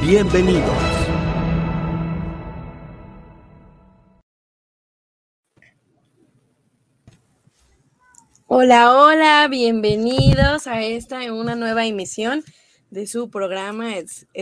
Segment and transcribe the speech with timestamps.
[0.00, 0.64] Bienvenidos.
[8.46, 12.42] Hola, hola, bienvenidos a esta una nueva emisión
[12.90, 13.92] de su programa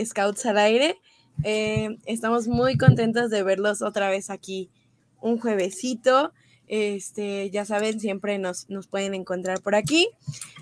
[0.01, 0.97] Scouts al aire.
[1.43, 4.69] Eh, estamos muy contentos de verlos otra vez aquí
[5.19, 6.31] un juevesito.
[6.67, 10.07] Este, ya saben, siempre nos, nos pueden encontrar por aquí.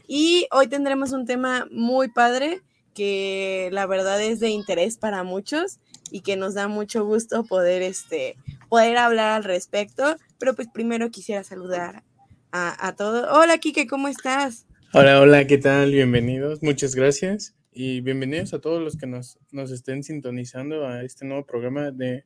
[0.08, 2.64] Y hoy tendremos un tema muy padre
[2.94, 5.80] que la verdad es de interés para muchos
[6.12, 8.36] y que nos da mucho gusto poder, este,
[8.70, 10.18] poder hablar al respecto.
[10.38, 12.04] Pero pues primero quisiera saludar
[12.52, 13.28] a, todos.
[13.32, 14.66] Hola, Kike, ¿cómo estás?
[14.94, 15.92] Hola, hola, ¿qué tal?
[15.92, 17.56] Bienvenidos, muchas gracias.
[17.72, 22.26] Y bienvenidos a todos los que nos, nos estén sintonizando a este nuevo programa de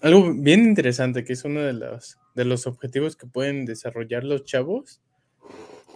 [0.00, 4.44] algo bien interesante, que es uno de los, de los objetivos que pueden desarrollar los
[4.44, 5.02] chavos,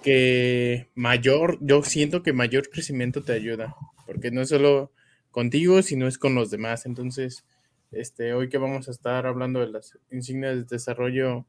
[0.02, 3.74] que mayor, yo siento que mayor crecimiento te ayuda,
[4.06, 4.92] porque no es solo
[5.30, 6.86] contigo, sino es con los demás.
[6.86, 7.44] Entonces,
[7.90, 11.46] este, hoy que vamos a estar hablando de las insignias de desarrollo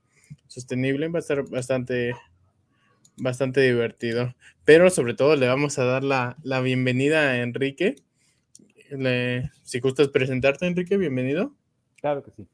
[0.47, 2.13] sostenible va a estar bastante,
[3.17, 4.33] bastante divertido.
[4.63, 7.95] Pero sobre todo le vamos a dar la, bienvenida a Enrique.
[9.63, 11.53] si gustas presentarte, Enrique, bienvenido.
[11.97, 12.47] Claro que sí.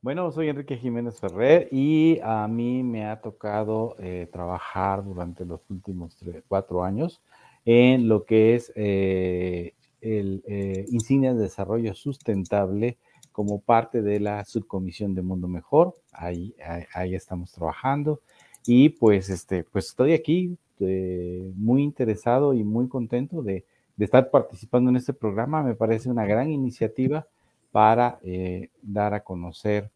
[0.00, 5.60] Bueno, soy Enrique Jiménez Ferrer y a mí me ha tocado eh, trabajar durante los
[5.70, 7.22] últimos cuatro años
[7.64, 12.98] en lo que es eh, el eh, Insignia de Desarrollo Sustentable
[13.30, 15.94] como parte de la subcomisión de Mundo Mejor.
[16.12, 16.54] Ahí,
[16.92, 18.20] ahí, estamos trabajando.
[18.66, 23.64] Y pues, este, pues estoy aquí eh, muy interesado y muy contento de,
[23.98, 25.62] estar participando en este programa.
[25.62, 27.26] Me parece una gran iniciativa
[27.70, 29.90] para eh, dar a conocer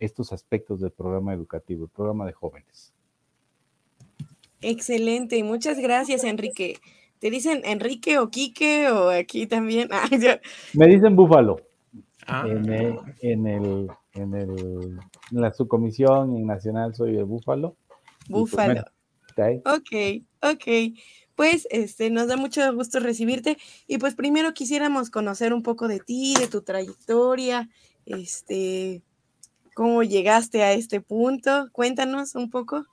[0.00, 2.92] estos aspectos del programa educativo, el programa de jóvenes.
[4.60, 6.78] Excelente, muchas gracias, Enrique.
[7.18, 9.88] ¿Te dicen Enrique o Quique o aquí también?
[9.92, 10.08] Ah,
[10.74, 11.56] Me dicen Búfalo.
[12.26, 12.44] Ah.
[12.46, 14.98] En, el, en, el, en, el,
[15.32, 17.76] en la subcomisión nacional soy de Búfalo.
[18.28, 18.84] Pues, Búfalo.
[19.64, 20.98] ok, ok.
[21.34, 26.00] Pues este, nos da mucho gusto recibirte y pues primero quisiéramos conocer un poco de
[26.00, 27.68] ti, de tu trayectoria,
[28.06, 29.02] este,
[29.74, 31.68] cómo llegaste a este punto.
[31.72, 32.84] Cuéntanos un poco.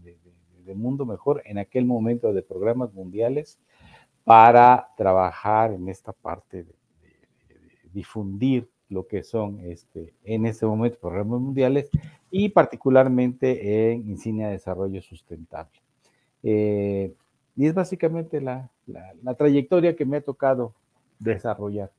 [0.76, 3.60] Mundo Mejor en aquel momento de programas mundiales
[4.24, 6.74] para trabajar en esta parte de,
[7.94, 11.90] difundir lo que son este, en ese momento programas mundiales
[12.32, 15.82] y particularmente en Insignia de Desarrollo Sustentable.
[16.44, 17.14] Eh,
[17.56, 20.74] y es básicamente la, la trayectoria que me ha tocado
[21.20, 21.92] desarrollar.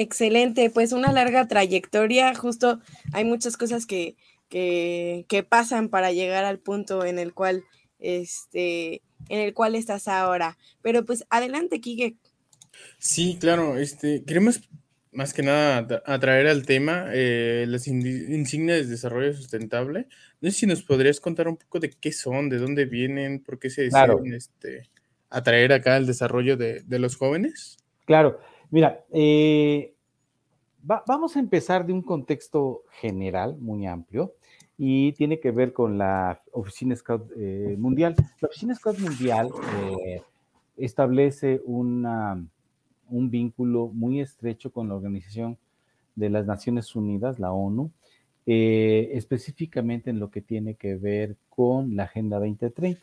[0.00, 2.78] Excelente, pues una larga trayectoria, justo
[3.12, 4.14] hay muchas cosas que,
[4.48, 7.64] que, pasan para llegar al punto en el cual
[7.98, 10.56] este en el cual estás ahora.
[10.82, 12.16] Pero pues adelante, Kike.
[12.98, 14.68] Sí, claro, este, queremos
[15.12, 20.06] más que nada atraer al tema eh, las insignias de desarrollo sustentable.
[20.40, 23.58] No sé si nos podrías contar un poco de qué son, de dónde vienen, por
[23.58, 24.88] qué se deciden este,
[25.30, 27.78] atraer acá el desarrollo de, los jóvenes?
[28.04, 28.38] Claro,
[28.70, 29.94] mira, eh,
[30.82, 34.34] vamos a empezar de un contexto general muy amplio
[34.76, 38.14] y tiene que ver con la Oficina Scout eh, Mundial.
[38.40, 40.22] La Oficina Scout Mundial eh,
[40.76, 42.42] establece una,
[43.08, 45.56] un vínculo muy estrecho con la Organización
[46.14, 47.90] de las Naciones Unidas, la ONU,
[48.46, 53.00] específicamente en lo que tiene que ver con la Agenda 2030.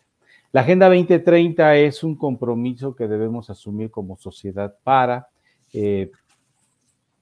[0.56, 5.28] La Agenda 2030 es un compromiso que debemos asumir como sociedad para
[5.74, 6.10] eh,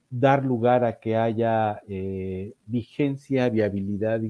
[0.08, 4.20] dar lugar a que haya eh, vigencia, viabilidad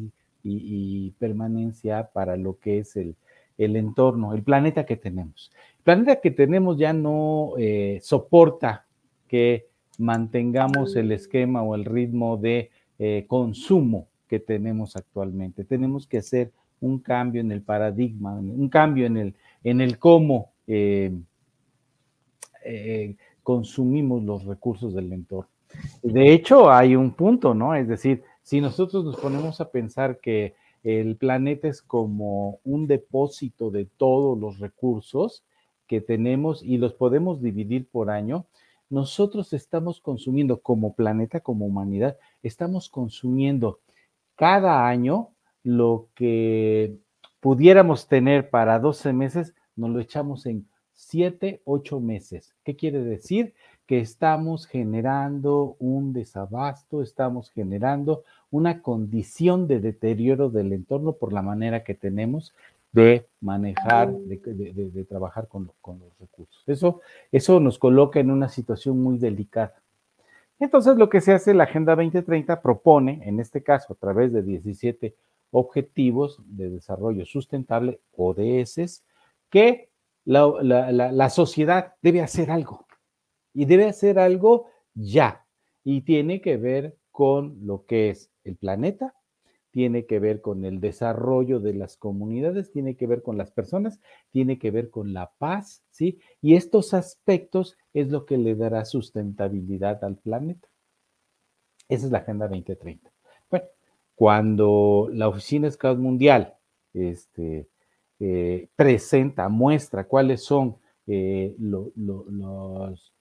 [0.43, 3.15] y, permanencia para lo que es el,
[3.59, 5.51] entorno, el planeta que tenemos.
[5.79, 8.87] El planeta que tenemos ya no eh, soporta
[9.29, 9.69] que
[9.99, 15.65] mantengamos el esquema o el ritmo de eh, consumo que tenemos actualmente.
[15.65, 20.51] Tenemos que hacer un cambio en el paradigma, un cambio en el, en el cómo
[23.43, 25.51] consumimos los recursos del entorno.
[26.03, 27.75] De hecho, hay un punto, ¿no?
[27.75, 30.55] Es decir, si nosotros nos ponemos a pensar que
[30.85, 35.43] el planeta es como un depósito de todos los recursos
[35.87, 38.47] que tenemos y los podemos dividir por año,
[38.91, 43.81] nosotros estamos consumiendo como planeta, como humanidad, estamos consumiendo
[44.37, 45.31] cada año
[45.63, 46.99] lo que
[47.41, 52.55] pudiéramos tener para 12 meses, nos lo echamos en 7, 8 meses.
[52.63, 53.55] ¿Qué quiere decir?
[53.87, 61.43] Que estamos generando un desabasto, estamos generando una condición de deterioro del entorno por la
[61.43, 62.55] manera que tenemos
[62.93, 66.63] de manejar, de, trabajar con, los recursos.
[66.67, 67.01] Eso,
[67.33, 69.75] eso nos coloca en una situación muy delicada.
[70.61, 74.43] Entonces, lo que se hace, la Agenda 2030 propone, en este caso, a través de
[74.43, 75.15] 17
[75.51, 79.03] objetivos de desarrollo sustentable, ODS,
[79.51, 79.89] que
[80.25, 82.87] la sociedad debe hacer algo
[83.55, 85.47] y debe hacer algo ya.
[85.85, 89.15] Y tiene que ver con lo que es el planeta,
[89.71, 94.01] tiene que ver con el desarrollo de las comunidades, tiene que ver con las personas,
[94.31, 96.21] tiene que ver con la paz, ¿sí?
[96.41, 100.69] Y estos aspectos es lo que le dará sustentabilidad al planeta.
[101.89, 103.11] Esa es la Agenda 2030.
[103.51, 103.67] Bueno,
[104.15, 106.55] cuando la Oficina Scout Mundial
[106.93, 107.69] este,
[108.21, 110.77] eh, presenta, muestra cuáles son
[111.07, 113.13] eh, los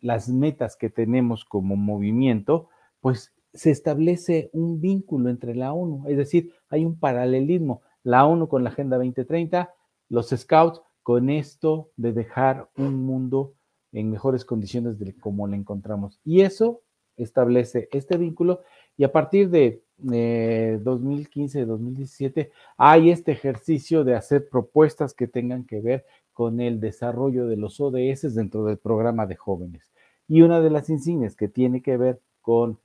[0.00, 2.68] las metas que tenemos como movimiento,
[3.00, 8.48] pues se establece un vínculo entre la ONU, es decir, hay un paralelismo, la ONU
[8.48, 9.74] con la Agenda 2030,
[10.08, 13.54] los Scouts con esto de dejar un mundo
[13.92, 16.20] en mejores condiciones de como lo encontramos.
[16.24, 16.82] Y eso
[17.16, 18.60] establece este vínculo
[18.96, 25.64] y a partir de 2015, eh, 2017, hay este ejercicio de hacer propuestas que tengan
[25.64, 26.06] que ver
[26.40, 29.92] con el desarrollo de los ODS dentro del programa de jóvenes.
[30.26, 32.78] Y una de las insignias que tiene que ver con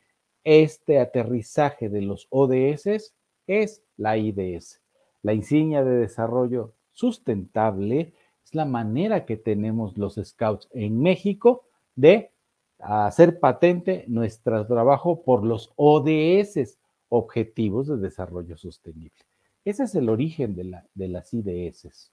[0.43, 3.13] este aterrizaje de los ODS
[3.47, 4.81] es la IDS.
[5.21, 8.11] La insignia de desarrollo sustentable
[8.43, 11.63] es la manera que tenemos los scouts en México
[11.95, 12.31] de
[12.79, 16.77] hacer patente nuestro trabajo por los ODS,
[17.07, 19.23] Objetivos de Desarrollo Sostenible.
[19.63, 22.11] Ese es el origen de, de las IDS.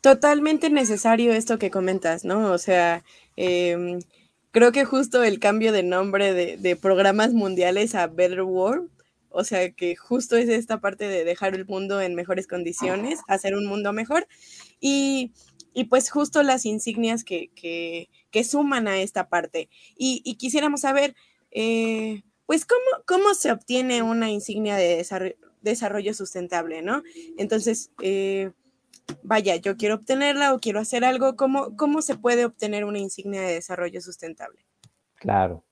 [0.00, 2.52] Totalmente necesario esto que comentas, ¿no?
[2.52, 3.04] O sea,
[3.36, 4.00] em,
[4.50, 8.88] creo que justo el cambio de nombre de, programas mundiales a Better World,
[9.28, 13.54] o sea, que justo es esta parte de dejar el mundo en mejores condiciones, hacer
[13.54, 14.26] un mundo mejor,
[14.80, 15.32] y,
[15.90, 19.68] pues justo las insignias que, que, suman a esta parte.
[19.96, 21.14] Y, quisiéramos saber,
[21.50, 25.04] eh, pues, ¿cómo, ¿cómo se obtiene una insignia de
[25.62, 27.02] desarrollo, sustentable, ¿no?
[27.36, 28.50] Entonces, eh,
[29.22, 33.40] vaya, yo quiero obtenerla o quiero hacer algo, ¿cómo, cómo se puede obtener una insignia
[33.40, 34.64] de desarrollo sustentable?
[35.14, 35.64] Claro.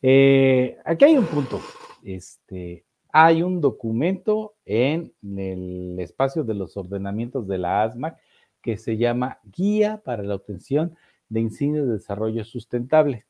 [0.00, 1.60] Eh, aquí hay un punto.
[2.02, 8.18] Este, hay un documento en el espacio de los ordenamientos de la ASMAC
[8.60, 10.96] que se llama Guía para la obtención
[11.28, 13.26] de insignias de desarrollo sustentable.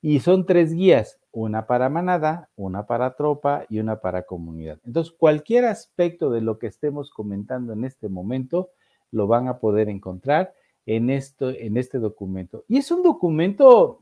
[0.00, 4.78] Y son tres guías, una para manada, una para tropa y una para comunidad.
[4.84, 8.70] Entonces, cualquier aspecto de lo que estemos comentando en este momento
[9.10, 10.54] lo van a poder encontrar
[10.86, 12.64] en, esto, en este documento.
[12.66, 13.98] Y es un documento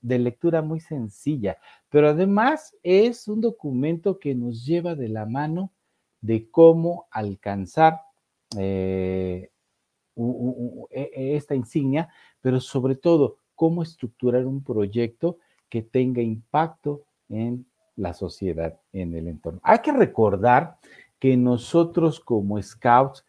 [0.00, 1.58] de lectura muy sencilla,
[1.90, 5.72] pero además es un documento que nos lleva de la mano
[6.20, 8.00] de cómo alcanzar
[8.58, 9.50] eh,
[10.16, 12.08] e, e, esta insignia,
[12.40, 19.26] pero sobre todo cómo estructurar un proyecto que tenga impacto en la sociedad, en el
[19.26, 19.60] entorno.
[19.64, 20.76] Hay que recordar
[21.18, 23.24] que nosotros como scouts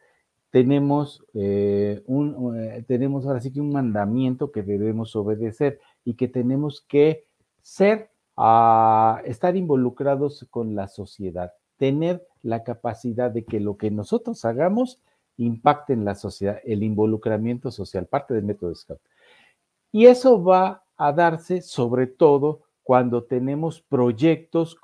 [0.50, 6.27] tenemos, eh, un, eh, tenemos ahora sí que un mandamiento que debemos obedecer y que
[6.27, 7.25] tenemos que
[7.62, 14.46] ser, ah, estar involucrados con la sociedad, tener la capacidad de que lo que nosotros
[14.46, 15.01] hagamos
[15.38, 19.00] impacte en la sociedad, el involucramiento social, parte del método Scout.
[19.91, 24.77] Y eso va a darse sobre todo cuando tenemos proyectos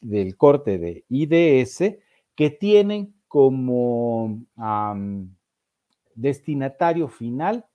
[0.00, 1.96] del corte de IDS
[2.34, 4.42] que tienen como
[6.14, 7.66] destinatario final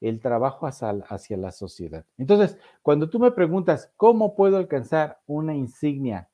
[0.00, 2.04] el trabajo hacia, la sociedad.
[2.16, 6.28] Entonces, cuando tú me preguntas cómo puedo alcanzar una insignia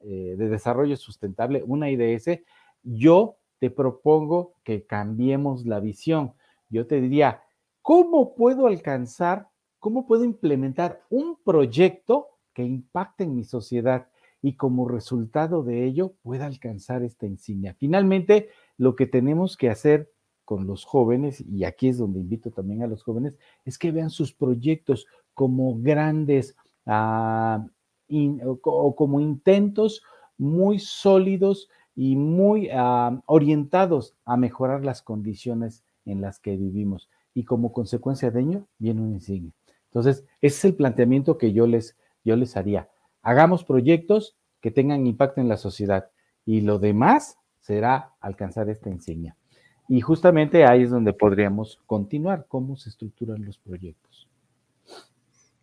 [0.00, 2.40] eh, de desarrollo sustentable, una IDS,
[2.84, 6.34] yo te propongo que cambiemos la visión.
[6.68, 7.42] Yo te diría,
[7.88, 14.08] ¿cómo puedo alcanzar, cómo puedo implementar un proyecto que impacte en mi sociedad
[14.42, 17.74] y como resultado de ello pueda alcanzar esta insignia?
[17.78, 20.12] Finalmente, lo que tenemos que hacer
[20.44, 24.10] con los jóvenes, y aquí es donde invito también a los jóvenes, es que vean
[24.10, 27.66] sus proyectos como grandes ah,
[28.64, 30.02] o como intentos
[30.36, 37.08] muy sólidos y muy ah, orientados a mejorar las condiciones en las que vivimos.
[37.38, 39.52] Y como consecuencia de ello, viene un insignia.
[39.84, 42.88] Entonces, ese es el planteamiento que yo les, yo les haría.
[43.22, 46.10] Hagamos proyectos que tengan impacto en la sociedad
[46.44, 49.36] y lo demás será alcanzar esta insignia.
[49.88, 54.28] Y justamente ahí es donde podríamos continuar, cómo se estructuran los proyectos.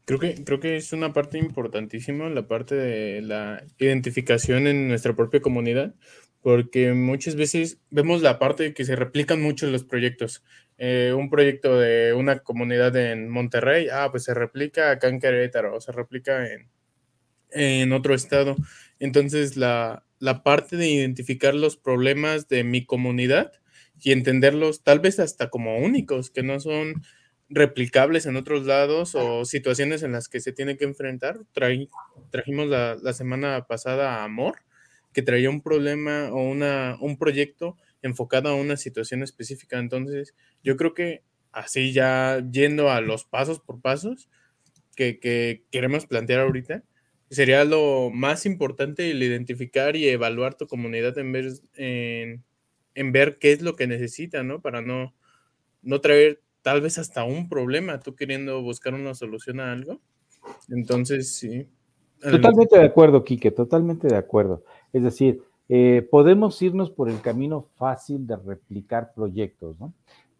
[0.05, 5.13] Creo que, creo que es una parte importantísima la parte de la identificación en nuestra
[5.13, 5.93] propia comunidad,
[6.41, 10.43] porque muchas veces vemos la parte de que se replican mucho los proyectos.
[10.77, 15.75] Eh, un proyecto de una comunidad en Monterrey, ah, pues se replica acá en Querétaro,
[15.75, 16.69] o se replica en,
[17.51, 18.55] en otro estado.
[18.99, 23.51] Entonces, la, la parte de identificar los problemas de mi comunidad
[24.01, 27.03] y entenderlos tal vez hasta como únicos, que no son
[27.47, 31.39] replicables en otros lados o situaciones en las que se tiene que enfrentar.
[32.31, 34.57] trajimos la, la, semana pasada a Amor,
[35.13, 39.79] que traía un problema o una, un proyecto enfocado a una situación específica.
[39.79, 44.29] Entonces, yo creo que así ya yendo a los pasos por pasos
[44.95, 46.83] que, que queremos plantear ahorita,
[47.29, 51.35] sería lo más importante el identificar y evaluar tu comunidad en
[51.75, 52.43] en
[52.95, 54.61] en ver qué es lo que necesita, ¿no?
[54.61, 55.13] Para no,
[55.83, 59.99] no traer tal vez hasta un problema, tú queriendo buscar una solución a algo.
[60.69, 61.67] Entonces, sí.
[62.21, 64.63] Totalmente de acuerdo, Quique, totalmente de acuerdo.
[64.93, 69.93] Es decir, eh, podemos irnos por el camino fácil de replicar proyectos, ¿no?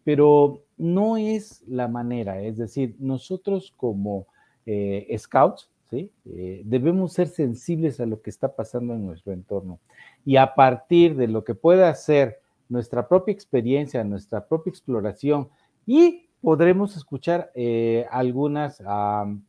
[0.04, 4.26] Pero no es la manera, es decir, nosotros como
[4.66, 6.10] eh, scouts, ¿sí?
[6.26, 9.80] Eh, debemos ser sensibles a lo que está pasando en nuestro entorno
[10.24, 15.48] y a partir de lo que pueda hacer nuestra propia experiencia, nuestra propia exploración
[15.86, 18.82] y podremos escuchar eh, algunas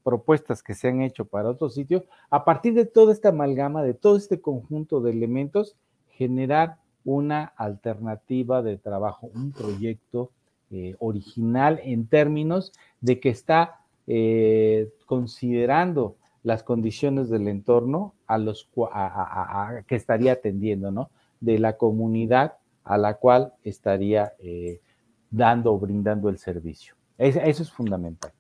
[0.04, 2.06] propuestas que se han hecho para otro sitio.
[2.30, 5.76] A partir de toda esta amalgama, de todo este conjunto de elementos,
[6.10, 10.32] generar una alternativa de trabajo, un proyecto
[10.72, 18.70] eh, original en términos de que está eh, considerando las condiciones del entorno a los
[19.88, 21.10] que estaría atendiendo, ¿no?
[21.42, 24.34] De la comunidad a la cual estaría
[25.30, 26.96] dando o brindando el servicio.
[27.18, 28.32] eso es fundamental.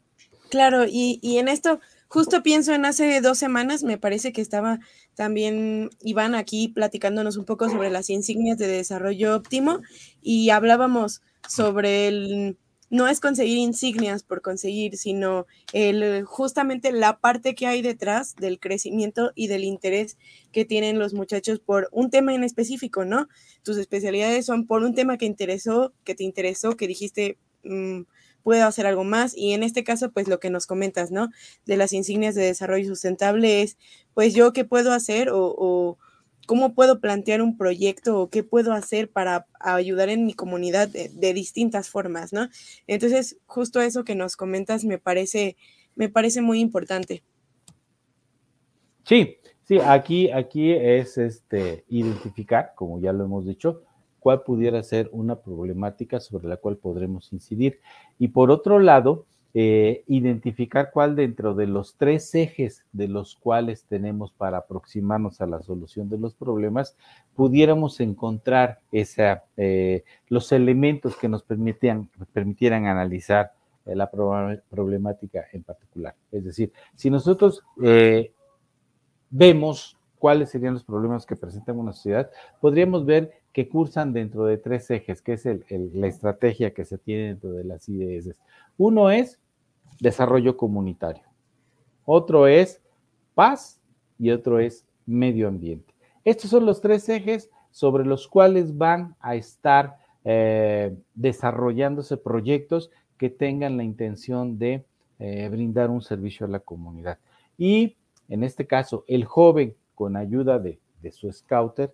[0.49, 4.79] Claro, y, y, en esto, justo pienso en hace dos semanas, me parece que estaba
[5.15, 9.81] también Iván aquí platicándonos un poco sobre las insignias de desarrollo óptimo
[10.21, 12.57] y hablábamos sobre el
[12.89, 18.59] no es conseguir insignias por conseguir, sino el, justamente la parte que hay detrás del
[18.59, 20.17] crecimiento y del interés
[20.51, 23.27] que tienen los muchachos por un tema en específico, ¿no?
[23.63, 28.03] Tus especialidades son por un tema que interesó, que te interesó, que dijiste, mm,
[28.43, 29.35] puedo hacer algo más.
[29.35, 31.29] Y en este caso, pues lo que nos comentas, ¿no?
[31.65, 33.77] De las insignias de desarrollo sustentable es,
[34.13, 35.97] pues yo qué puedo hacer o
[36.47, 41.33] cómo puedo plantear un proyecto o qué puedo hacer para ayudar en mi comunidad de,
[41.33, 42.47] distintas formas, ¿no?
[42.87, 45.57] Entonces, justo eso que nos comentas me parece,
[45.95, 47.21] me parece muy importante.
[49.03, 53.83] Sí, sí, aquí, aquí es este, identificar, como ya lo hemos dicho,
[54.19, 57.81] cuál pudiera ser una problemática sobre la cual podremos incidir.
[58.17, 59.25] Y por otro lado,
[59.59, 65.47] eh, identificar cuál dentro de los tres ejes de los cuales tenemos para aproximarnos a
[65.47, 66.95] la solución de los problemas,
[67.35, 73.53] pudiéramos encontrar esa, eh, los elementos que nos permitieran, permitieran analizar
[73.87, 76.13] eh, la problemática en particular.
[76.31, 77.63] Es decir, si nosotros
[79.31, 82.29] vemos cuáles serían los problemas que presenta una sociedad,
[82.61, 85.45] podríamos ver que cursan dentro de tres ejes, que es
[85.95, 88.35] la estrategia que se tiene dentro de las IDS.
[88.77, 89.39] Uno es
[89.99, 91.23] desarrollo comunitario,
[92.05, 92.81] otro es
[93.33, 93.81] paz
[94.17, 95.93] y otro es medio ambiente.
[96.23, 103.29] Estos son los tres ejes sobre los cuales van a estar eh, desarrollándose proyectos que
[103.29, 104.83] tengan la intención de
[105.19, 107.17] eh, brindar un servicio a la comunidad.
[107.57, 107.95] Y
[108.29, 110.79] en este caso, el joven, con ayuda de,
[111.11, 111.93] su scouter,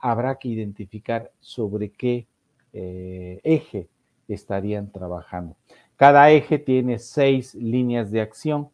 [0.00, 2.26] habrá que identificar sobre qué
[2.74, 3.88] eh, eje
[4.28, 5.56] estarían trabajando.
[5.96, 8.68] Cada eje tiene seis líneas de acción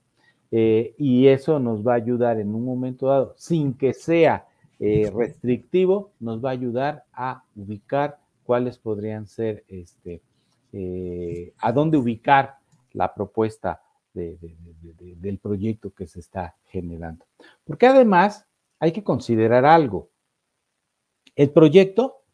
[0.51, 4.47] eh, y eso nos va a ayudar en un momento dado, sin que sea
[4.81, 10.21] eh, restrictivo, nos va a ayudar a ubicar cuáles podrían ser, este,
[10.73, 12.57] eh, a dónde ubicar
[12.93, 13.81] la propuesta
[14.13, 17.25] del proyecto que se está generando.
[17.65, 18.45] Porque además
[18.79, 20.09] hay que considerar algo.
[21.35, 22.25] El proyecto,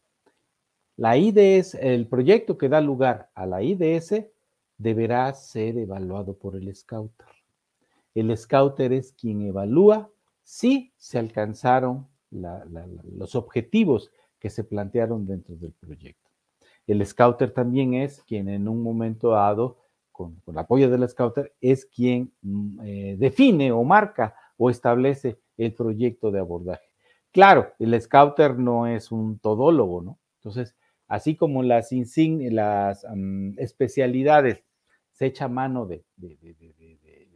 [0.97, 4.25] la IDS, el proyecto que da lugar a la IDS
[4.79, 7.27] deberá ser evaluado por el scouter.
[8.15, 10.09] El scouter es quien evalúa
[10.41, 14.09] si se alcanzaron los objetivos
[14.39, 16.29] que se plantearon dentro del proyecto.
[16.87, 19.77] El scouter también es quien en un momento dado,
[20.11, 25.73] con, el apoyo del scouter, es quien mm, eh, define o marca o establece el
[25.73, 26.89] proyecto de abordaje.
[27.31, 30.19] Claro, el scouter no es un todólogo, ¿no?
[30.37, 30.75] Entonces,
[31.07, 33.05] así como las las
[33.57, 34.63] especialidades
[35.19, 36.05] se echa mano de,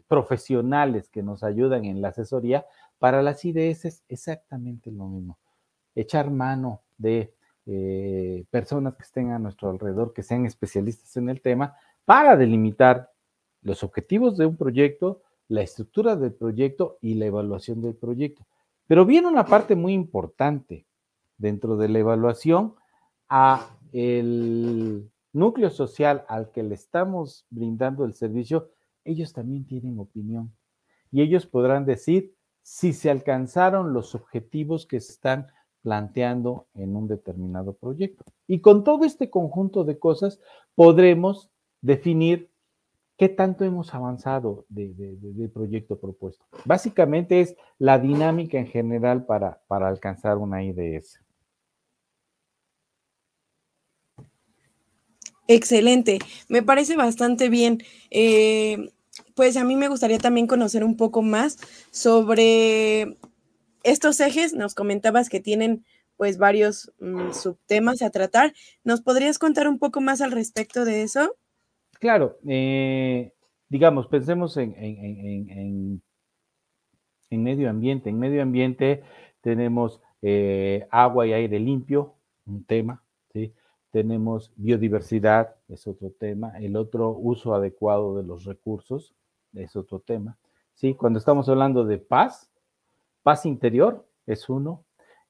[0.08, 2.66] profesionales que nos ayudan en la asesoría,
[2.98, 5.38] para las IDS es exactamente lo mismo.
[5.94, 7.34] Echar mano de
[7.66, 11.75] eh, personas que estén a nuestro alrededor, que sean especialistas en el tema,
[12.06, 13.12] para delimitar
[13.63, 18.48] los objetivos de un proyecto, la estructura del proyecto y la evaluación del proyecto.
[18.88, 20.86] Pero viene una parte muy importante
[21.38, 22.75] dentro de la evaluación
[23.28, 28.70] a el núcleo social al que le estamos brindando el servicio,
[29.04, 30.54] ellos también tienen opinión
[31.12, 35.48] y ellos podrán decir si se alcanzaron los objetivos que se están
[35.82, 38.24] planteando en un determinado proyecto.
[38.48, 40.40] Y con todo este conjunto de cosas
[40.75, 42.50] podremos definir
[43.18, 46.46] qué tanto hemos avanzado del proyecto propuesto.
[46.66, 51.23] Básicamente es la dinámica en general para, para alcanzar una IDS.
[55.47, 57.79] Excelente, me parece bastante bien.
[58.12, 58.89] Eh,
[59.35, 61.58] pues a mí me gustaría también conocer un poco más
[61.91, 63.17] sobre
[63.84, 64.53] estos ejes.
[64.53, 65.84] Nos comentabas que tienen
[66.17, 68.53] pues varios mm, subtemas a tratar.
[68.84, 71.36] ¿Nos podrías contar un poco más al respecto de eso?
[71.99, 73.34] Claro, eh,
[73.69, 76.01] digamos, pensemos en, en,
[77.43, 78.10] medio ambiente.
[78.10, 79.03] En medio ambiente
[79.41, 83.03] tenemos eh, agua y aire limpio, un tema.
[83.93, 86.58] Tenemos biodiversidad, es otro tema.
[86.60, 89.13] El otro, uso adecuado de los recursos,
[89.53, 90.39] es otro tema.
[90.73, 90.95] ¿sí?
[90.95, 92.49] Cuando estamos hablando de paz,
[93.21, 94.84] paz interior es uno,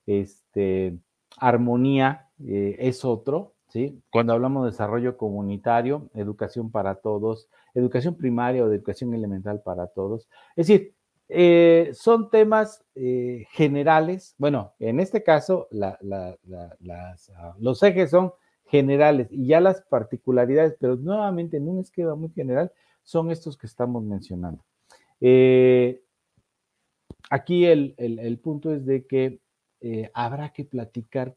[0.06, 0.96] este,
[1.36, 4.02] armonía eh, es otro, ¿sí?
[4.10, 10.26] Cuando hablamos de desarrollo comunitario, educación para todos, educación primaria o educación elemental para todos.
[10.56, 10.94] Es decir,
[11.28, 14.34] eh, son temas eh, generales.
[14.38, 15.98] Bueno, en este caso, ah,
[17.58, 18.32] los ejes son
[18.66, 22.72] generales y ya las particularidades, pero nuevamente en un esquema muy general,
[23.02, 24.64] son estos que estamos mencionando.
[25.20, 26.02] Eh,
[27.30, 29.40] aquí el, punto es de que
[29.80, 31.36] eh, habrá que platicar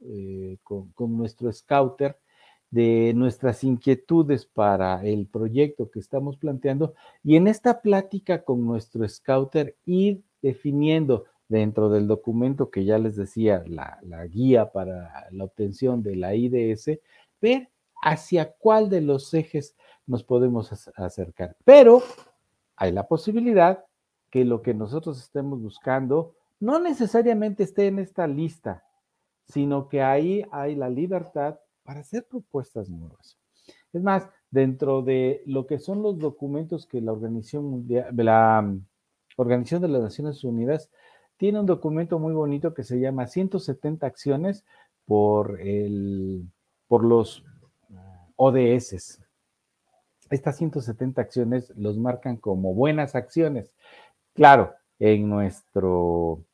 [0.00, 2.18] eh, con, con, nuestro scouter
[2.70, 9.08] de nuestras inquietudes para el proyecto que estamos planteando y en esta plática con nuestro
[9.08, 16.02] scouter ir definiendo dentro del documento que ya les decía, la, guía para la obtención
[16.02, 17.00] de la IDS,
[17.40, 17.70] ver
[18.02, 19.74] hacia cuál de los ejes
[20.06, 21.56] nos podemos acercar.
[21.64, 22.02] Pero
[22.76, 23.84] hay la posibilidad
[24.30, 28.84] que lo que nosotros estemos buscando no necesariamente esté en esta lista,
[29.44, 33.38] sino que ahí hay la libertad para hacer propuestas nuevas.
[33.92, 38.84] Es más, dentro de lo que son los documentos que la Organización Mundial, la mm,
[39.36, 40.90] Organización de las Naciones Unidas
[41.38, 44.64] tiene un documento muy bonito que se llama 170 acciones
[45.06, 46.44] por, el,
[46.86, 47.44] por los
[48.36, 49.20] ODS.
[50.30, 53.74] Estas 170 acciones los marcan como buenas acciones.
[54.34, 56.44] Claro, en nuestro,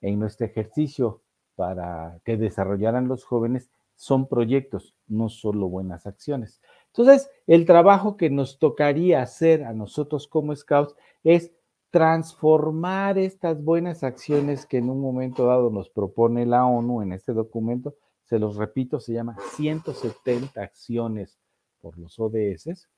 [0.00, 1.22] en nuestro ejercicio
[1.54, 6.62] para que desarrollaran los jóvenes son proyectos, no solo buenas acciones.
[6.86, 11.52] Entonces, el trabajo que nos tocaría hacer a nosotros como scouts es
[11.90, 17.32] transformar estas buenas acciones que en un momento dado nos propone la ONU en este
[17.32, 21.38] documento, se los repito, se llama 170 acciones
[21.80, 22.88] por los ODS,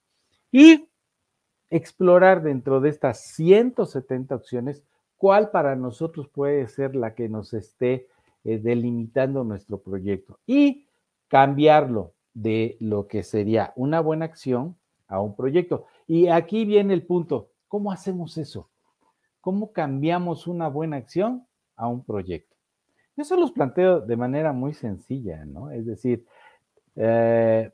[0.51, 0.89] y
[1.71, 4.85] explorar dentro de estas 170 acciones
[5.17, 8.09] cuál para nosotros puede ser la que nos esté
[8.45, 10.87] eh, delimitando nuestro proyecto y
[11.29, 14.77] cambiarlo de lo que sería una buena acción
[15.07, 15.87] a un proyecto.
[16.07, 18.69] Y aquí viene el punto, ¿cómo hacemos eso?
[19.43, 22.57] ¿Cómo cambiamos una buena acción a un proyecto?
[23.17, 25.73] Eso los planteo de manera muy sencilla, ¿no?
[25.73, 26.25] Es decir,
[26.95, 27.73] eh,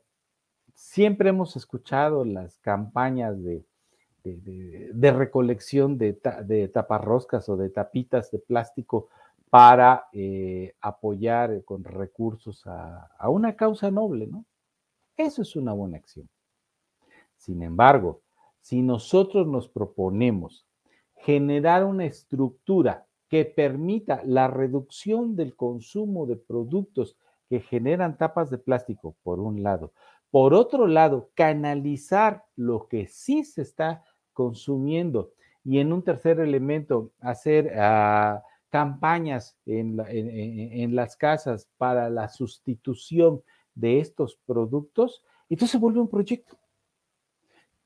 [0.73, 3.63] siempre hemos escuchado las campañas de,
[4.23, 6.13] de, recolección de,
[6.73, 9.09] taparroscas o de tapitas de plástico
[9.51, 14.43] para eh, apoyar con recursos a, a una causa noble, ¿no?
[15.15, 16.27] Eso es una buena acción.
[17.37, 18.21] Sin embargo,
[18.59, 20.65] si nosotros nos proponemos
[21.19, 27.15] generar una estructura que permita la reducción del consumo de productos
[27.47, 29.91] que generan tapas de plástico, por un lado.
[30.31, 34.03] Por otro lado, canalizar lo que sí se está
[34.33, 35.31] consumiendo.
[35.63, 43.41] Y en un tercer elemento, hacer ah, campañas en, en, las casas para la sustitución
[43.73, 46.58] de estos productos, entonces se vuelve un proyecto.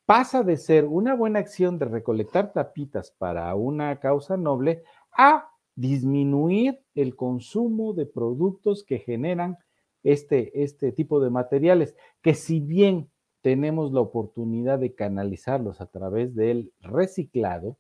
[0.06, 6.82] Pasa de ser una buena acción de recolectar tapitas para una causa noble a disminuir
[6.94, 9.58] el consumo de productos que generan
[10.04, 13.10] este, este tipo de materiales, que si bien
[13.42, 17.78] tenemos la oportunidad de canalizarlos a través del reciclado,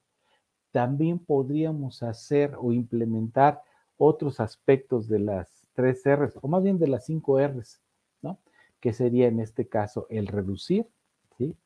[0.71, 3.61] también podríamos hacer o implementar
[3.97, 7.81] otros aspectos de las tres R's, o más bien de las cinco R's,
[8.21, 8.39] ¿no?
[8.79, 10.87] Que sería en este caso el reducir,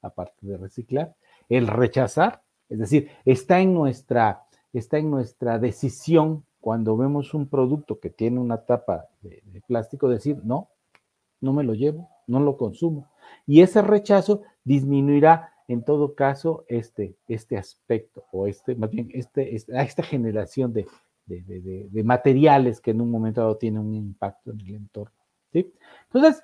[0.01, 1.15] Aparte de reciclar,
[1.49, 7.99] el rechazar, es decir, está en nuestra está en nuestra decisión cuando vemos un producto
[7.99, 10.69] que tiene una tapa de, plástico, decir, no,
[11.41, 13.07] no me lo llevo, no lo consumo.
[13.45, 19.55] Y ese rechazo disminuirá en todo caso este, este aspecto o este, más bien este,
[19.55, 20.87] esta generación de,
[21.25, 25.15] de, materiales que en un momento dado tienen un impacto en el entorno.
[25.51, 25.71] ¿sí?
[26.05, 26.41] Entonces,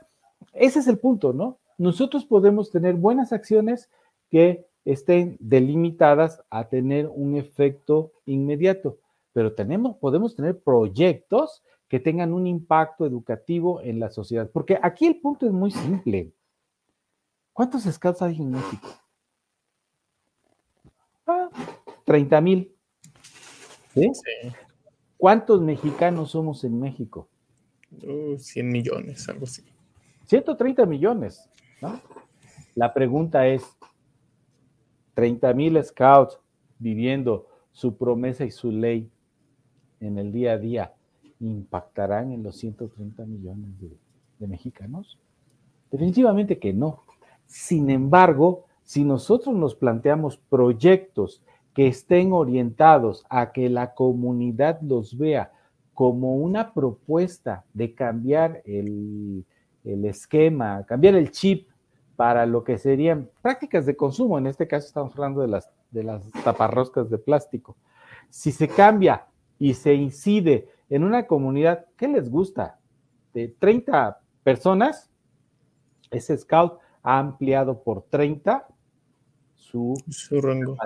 [0.54, 1.58] ese es el punto, ¿no?
[1.78, 3.90] Nosotros podemos tener buenas acciones
[4.30, 9.00] que estén delimitadas a tener un efecto inmediato,
[9.32, 15.06] pero tenemos, podemos tener proyectos que tengan un impacto educativo en la sociedad, porque aquí
[15.06, 16.34] el punto es muy simple.
[17.54, 18.88] ¿Cuántos scouts hay en México?
[21.28, 21.50] Ah,
[22.06, 22.76] 30 mil.
[23.94, 24.12] ¿Sí?
[25.18, 27.30] ¿Cuántos mexicanos somos en México?
[28.38, 29.64] 100 millones, algo así.
[30.26, 31.50] 130 millones,
[32.76, 33.64] La pregunta es,
[35.14, 36.40] 30 mil scouts
[36.80, 39.10] viviendo su promesa y su ley
[40.00, 40.94] en el día a día
[41.40, 45.18] impactarán en los 130 millones de, mexicanos?
[45.90, 47.04] Definitivamente que no.
[47.46, 51.42] Sin embargo, si nosotros nos planteamos proyectos
[51.74, 55.54] que estén orientados a que la comunidad los vea
[55.94, 59.46] como una propuesta de cambiar el,
[59.86, 61.70] el esquema, cambiar el chip
[62.16, 64.38] para lo que serían prácticas de consumo.
[64.38, 67.76] En este caso estamos hablando de las, de las taparroscas de plástico.
[68.30, 69.26] Si se cambia
[69.60, 72.80] y se incide en una comunidad, ¿qué les gusta?
[73.34, 75.10] De 30 personas,
[76.12, 78.68] ese scout ha ampliado por 30
[79.56, 80.78] su, su rango.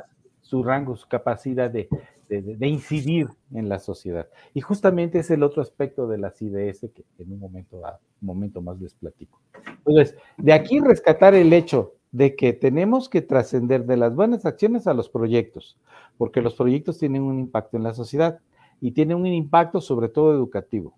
[0.41, 1.89] Su rango, su capacidad de,
[2.29, 4.27] de, incidir en la sociedad.
[4.53, 8.61] Y justamente es el otro aspecto de las IDS que en un momento, un momento
[8.61, 9.39] más les platico.
[9.85, 14.87] Entonces, de aquí rescatar el hecho de que tenemos que trascender de las buenas acciones
[14.87, 15.77] a los proyectos,
[16.17, 18.39] porque los proyectos tienen un impacto en la sociedad
[18.81, 20.93] y tienen un impacto sobre todo educativo.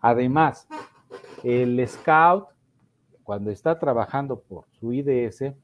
[0.00, 0.66] Además,
[1.44, 2.46] el scout,
[3.22, 5.54] cuando está trabajando por su IDS,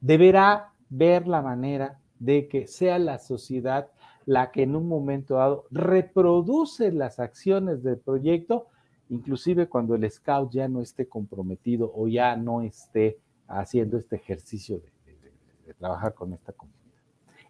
[0.00, 3.88] deberá ver la manera de que sea la sociedad
[4.26, 8.66] la que en un momento dado reproduce las acciones del proyecto,
[9.08, 14.78] inclusive cuando el scout ya no esté comprometido o ya no esté haciendo este ejercicio
[14.78, 16.80] de, trabajar con esta comunidad.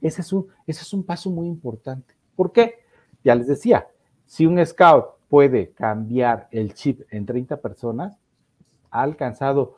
[0.00, 2.14] Ese es, un, ese es un paso muy importante.
[2.34, 2.74] ¿Por qué?
[3.22, 3.86] Ya les decía,
[4.24, 8.18] si un scout puede cambiar el chip en 30 personas,
[8.90, 9.76] ha alcanzado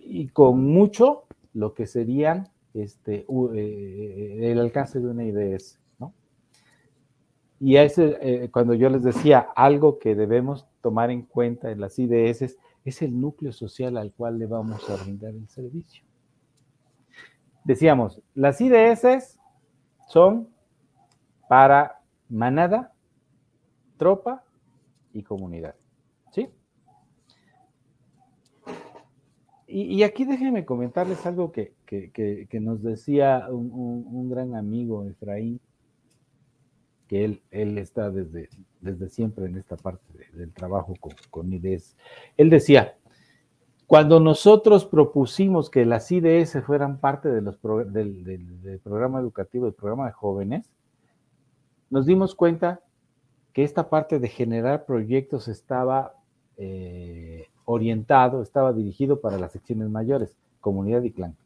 [0.00, 5.81] y con mucho lo que serían este, eh, el alcance de una IDS.
[7.64, 11.96] Y ese, eh, cuando yo les decía algo que debemos tomar en cuenta en las
[11.96, 16.02] IDS es el núcleo social al cual le vamos a brindar el servicio.
[17.62, 19.38] Decíamos, las IDS
[20.08, 20.48] son
[21.48, 22.92] para manada,
[23.96, 24.42] tropa
[25.12, 25.76] y comunidad.
[26.32, 26.48] ¿Sí?
[29.68, 31.74] Y, aquí déjenme comentarles algo que,
[32.54, 35.60] nos decía un, un gran amigo, Efraín,
[37.12, 38.48] que él, está desde,
[38.80, 41.94] desde siempre en esta parte del trabajo con, con IDS.
[42.38, 42.96] Él decía,
[43.86, 47.60] cuando nosotros propusimos que las IDS fueran parte de los
[47.92, 50.72] del, programa educativo, del programa de jóvenes,
[51.90, 52.80] nos dimos cuenta
[53.52, 56.14] que esta parte de generar proyectos estaba
[56.56, 60.34] eh, orientado, estaba dirigido para las secciones mayores.
[60.60, 61.36] comunidad y clan.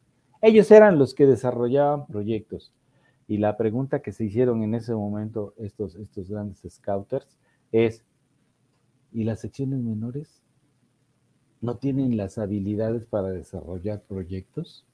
[0.41, 2.71] Ellos eran los que desarrollaban proyectos.
[3.27, 7.37] Y la pregunta que se hicieron en ese momento estos, estos grandes scouters
[7.71, 8.03] es,
[9.11, 10.41] ¿y las secciones menores
[11.59, 14.85] no tienen las habilidades para desarrollar proyectos?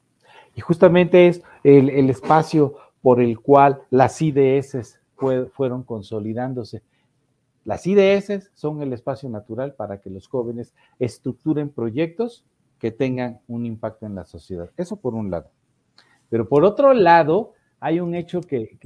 [0.56, 5.00] Y justamente es el, el espacio por el cual las IDS
[5.54, 6.82] fueron consolidándose.
[7.66, 12.46] Las IDS son el espacio natural para que los jóvenes estructuren proyectos
[12.80, 14.70] que tengan un impacto en la sociedad.
[14.76, 15.50] Eso por un lado.
[16.30, 18.78] Pero por otro lado, hay un hecho que,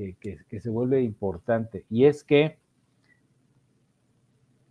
[0.59, 2.57] se vuelve importante y es que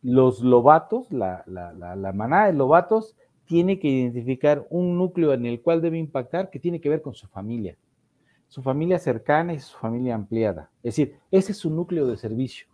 [0.03, 5.81] los lobatos, la, la, manada de lobatos, tiene que identificar un núcleo en el cual
[5.81, 7.77] debe impactar que tiene que ver con su familia,
[8.49, 10.73] su familia cercana y su familia ampliada.
[10.79, 12.67] Es decir, ese es su núcleo de servicio,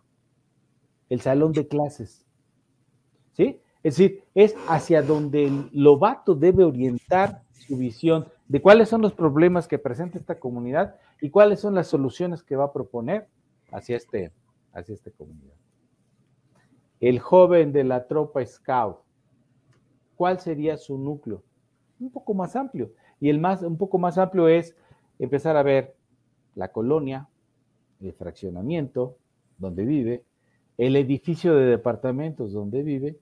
[1.07, 2.25] el salón de clases.
[3.33, 3.59] ¿Sí?
[3.83, 9.13] Es decir, es hacia donde el lobato debe orientar su visión de cuáles son los
[9.13, 13.27] problemas que presenta esta comunidad y cuáles son las soluciones que va a proponer
[13.71, 14.31] hacia, este,
[14.73, 15.55] hacia esta comunidad.
[16.99, 18.97] El joven de la tropa Scout,
[20.15, 21.43] ¿cuál sería su núcleo?
[21.99, 22.91] Un poco más amplio.
[23.19, 24.75] Y el más, un poco más amplio es
[25.19, 25.95] empezar a ver
[26.55, 27.29] la colonia,
[28.01, 29.17] el fraccionamiento
[29.57, 30.23] donde vive,
[30.77, 33.19] el edificio de departamentos donde vive,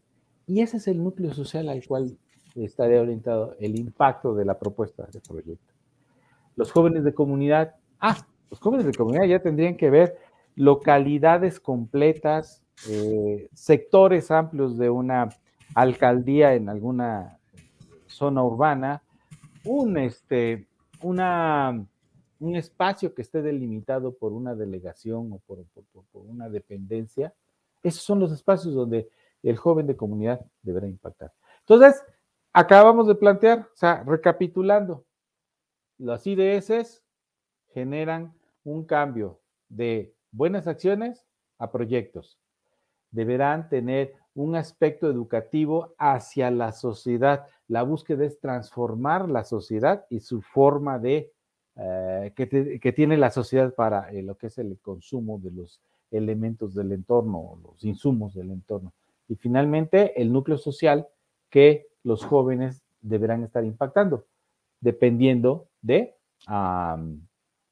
[0.47, 2.17] y ese es el núcleo social al cual
[2.55, 5.73] estaría orientado el impacto de la propuesta de proyecto.
[6.55, 8.17] Los jóvenes de comunidad, ah,
[8.49, 10.17] los jóvenes de comunidad ya tendrían que ver
[10.55, 15.29] localidades completas, eh, sectores amplios de una
[15.75, 17.39] alcaldía en alguna
[18.07, 19.01] zona urbana,
[19.63, 20.67] un, este,
[21.01, 21.85] una,
[22.39, 25.65] un espacio que esté delimitado por una delegación o por
[26.13, 27.33] una dependencia.
[27.83, 29.09] Esos son los espacios donde
[29.43, 31.31] el joven de comunidad deberá impactar.
[31.59, 32.03] Entonces,
[32.53, 35.05] acabamos de plantear, o sea, recapitulando,
[35.97, 37.00] las IDS
[37.73, 41.25] generan un cambio de buenas acciones
[41.57, 42.37] a proyectos.
[43.11, 47.47] Deberán tener un aspecto educativo hacia la sociedad.
[47.67, 51.31] La búsqueda es transformar la sociedad y su forma de
[51.75, 55.81] eh, que, tiene la sociedad para eh, lo que es el consumo de los
[56.11, 58.93] elementos del entorno, los insumos del entorno.
[59.27, 61.07] Y finalmente, el núcleo social
[61.49, 64.25] que los jóvenes deberán estar impactando,
[64.81, 66.15] dependiendo de,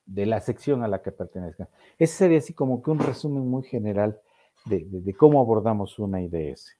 [0.09, 1.67] de la sección a la que pertenezcan.
[1.97, 4.19] Ese sería así como que un resumen muy general
[4.65, 6.77] de, cómo abordamos una IDS.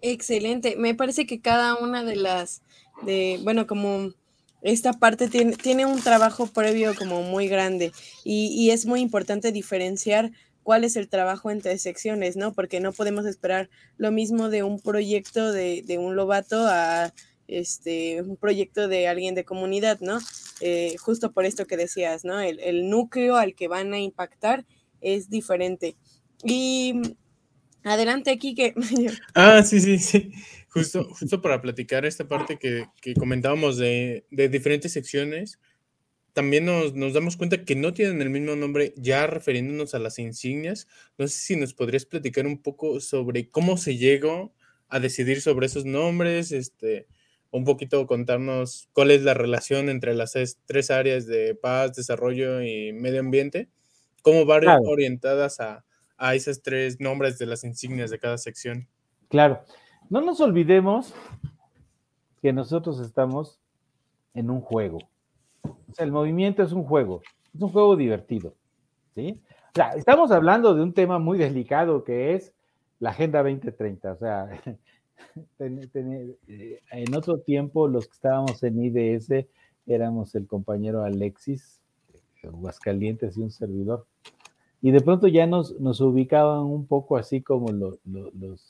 [0.00, 0.76] Excelente.
[0.76, 2.62] Me parece que cada una de las,
[3.02, 4.12] de, bueno, como
[4.62, 7.92] esta parte tiene, tiene un trabajo previo como muy grande
[8.24, 10.30] y, y, es muy importante diferenciar
[10.64, 12.52] cuál es el trabajo entre secciones, ¿no?
[12.52, 17.12] Porque no podemos esperar lo mismo de un proyecto de, un lobato a
[17.48, 20.18] este, un proyecto de alguien de comunidad, ¿no?
[20.60, 22.40] Eh, justo por esto que decías, ¿no?
[22.40, 24.64] El, núcleo al que van a impactar
[25.00, 25.96] es diferente.
[26.42, 27.16] Y
[27.82, 28.74] adelante aquí que...
[29.34, 30.32] ah, sí, sí, sí.
[30.68, 35.58] Justo, justo para platicar esta parte que, comentábamos de, de diferentes secciones,
[36.34, 40.88] también nos, damos cuenta que no tienen el mismo nombre, ya refiriéndonos a las insignias.
[41.16, 44.52] No sé si nos podrías platicar un poco sobre cómo se llegó
[44.88, 47.06] a decidir sobre esos nombres, este,
[47.54, 50.34] un poquito contarnos cuál es la relación entre las
[50.66, 53.68] tres áreas de paz, desarrollo y medio ambiente,
[54.22, 55.84] cómo van orientadas a,
[56.16, 58.88] a esos tres nombres de las insignias de cada sección.
[59.28, 59.60] Claro,
[60.10, 61.14] no nos olvidemos
[62.42, 63.60] que nosotros estamos
[64.34, 64.98] en un juego
[65.98, 67.22] el movimiento es un juego,
[67.54, 68.54] es un juego divertido,
[69.14, 69.40] ¿sí?
[69.68, 72.52] O sea, estamos hablando de un tema muy delicado que es
[72.98, 74.48] la Agenda 2030, o sea,
[75.58, 79.46] eh, en otro tiempo los que estábamos en IDS
[79.86, 81.80] éramos el compañero Alexis,
[82.42, 84.06] Aguascalientes y un servidor
[84.84, 87.98] y de pronto ya nos, nos ubicaban un poco así como los,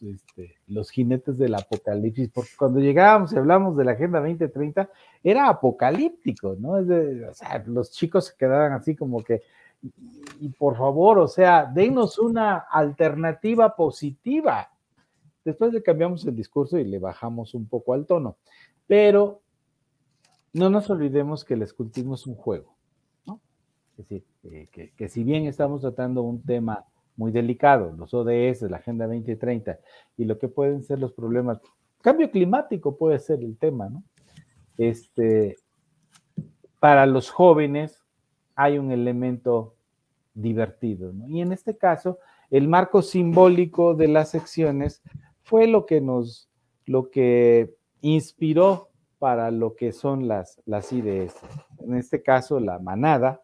[0.01, 4.89] este, los jinetes del apocalipsis, porque cuando llegábamos y hablamos de la Agenda 2030,
[5.25, 6.79] era apocalíptico, ¿no?
[6.79, 9.43] Es de, o sea, los chicos se quedaban así como que,
[10.39, 14.71] y, por favor, o sea, denos una alternativa positiva.
[15.45, 18.39] Después le cambiamos el discurso y le bajamos un poco al tono,
[18.87, 19.43] pero
[20.53, 22.75] no nos olvidemos que el escultismo es un juego.
[23.97, 26.85] Es decir, eh, que, si bien estamos tratando un tema
[27.17, 29.79] muy delicado, los ODS, la Agenda 2030,
[30.17, 31.61] y lo que pueden ser los problemas,
[32.01, 34.03] cambio climático puede ser el tema, ¿no?
[34.77, 35.57] Este,
[36.81, 38.03] para los jóvenes
[38.57, 39.77] hay un elemento
[40.35, 41.29] divertido, ¿no?
[41.29, 42.19] Y en este caso,
[42.51, 45.03] el marco simbólico de las secciones
[45.45, 46.49] fue lo que nos,
[46.87, 51.37] lo que inspiró para lo que son las, las IDS.
[51.79, 53.43] En este caso, la manada.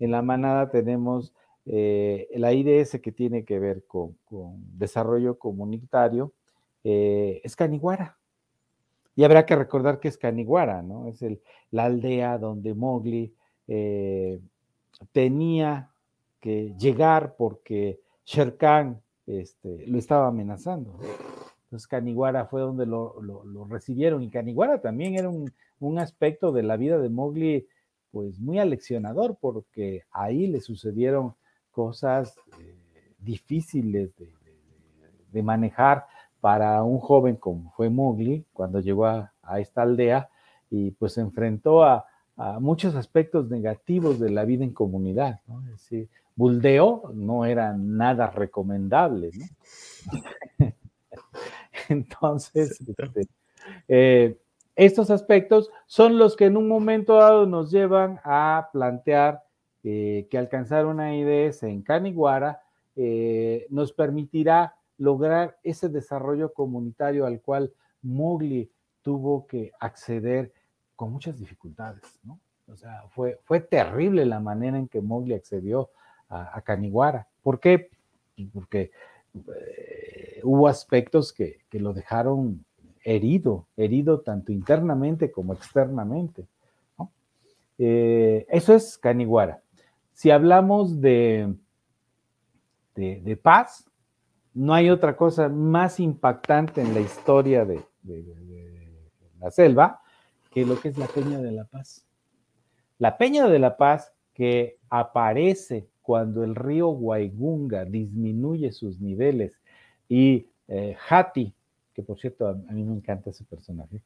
[0.00, 1.32] En la manada tenemos
[1.66, 4.16] eh, la IDS que tiene que ver con,
[4.76, 6.32] desarrollo comunitario,
[6.82, 8.18] eh, es Caniguara.
[9.16, 11.08] Y habrá que recordar que es Caniguara, ¿no?
[11.08, 13.32] Es el, la aldea donde Mowgli
[13.68, 14.40] eh,
[15.12, 15.90] tenía
[16.40, 18.56] que llegar porque Sher
[19.26, 20.98] este, lo estaba amenazando.
[21.64, 23.14] Entonces Caniguara fue donde lo,
[23.68, 27.66] recibieron y Caniguara también era un, aspecto de la vida de Mowgli
[28.10, 31.34] pues muy aleccionador porque ahí le sucedieron
[31.72, 32.74] cosas eh,
[33.18, 36.06] difíciles de, manejar
[36.40, 40.28] para un joven como fue Mowgli cuando llegó a, esta aldea
[40.70, 42.06] y pues se enfrentó a,
[42.60, 45.40] muchos aspectos negativos de la vida en comunidad.
[45.46, 45.60] ¿no?
[45.64, 49.30] Es decir, buldeo no era nada recomendable.
[51.88, 53.28] Entonces, este,
[53.88, 54.38] eh,
[54.76, 59.42] estos aspectos son los que en un momento dado nos llevan a plantear
[59.84, 62.62] eh, que alcanzar una IDS en Caniguara
[62.96, 68.70] eh, nos permitirá lograr ese desarrollo comunitario al cual Mowgli
[69.02, 70.52] tuvo que acceder
[70.96, 72.38] con muchas dificultades, ¿no?
[72.66, 75.90] O sea, fue, fue terrible la manera en que Mowgli accedió
[76.28, 77.28] a, Caniguara.
[77.42, 77.90] ¿Por qué?
[78.52, 78.90] Porque
[79.34, 82.64] eh, hubo aspectos que, que, lo dejaron
[83.02, 86.46] herido, herido tanto internamente como externamente.
[86.98, 87.10] ¿no?
[87.78, 89.60] eso es Caniguara.
[90.12, 91.54] Si hablamos de,
[92.94, 93.90] de, paz,
[94.52, 97.82] no hay otra cosa más impactante en la historia de,
[99.40, 100.00] la selva
[100.50, 102.06] que lo que es la Peña de la Paz.
[102.98, 109.58] La Peña de la Paz que aparece cuando el río Guaigunga disminuye sus niveles
[110.08, 111.52] y eh, Hati,
[111.92, 114.00] que por cierto a, mí me encanta ese personaje,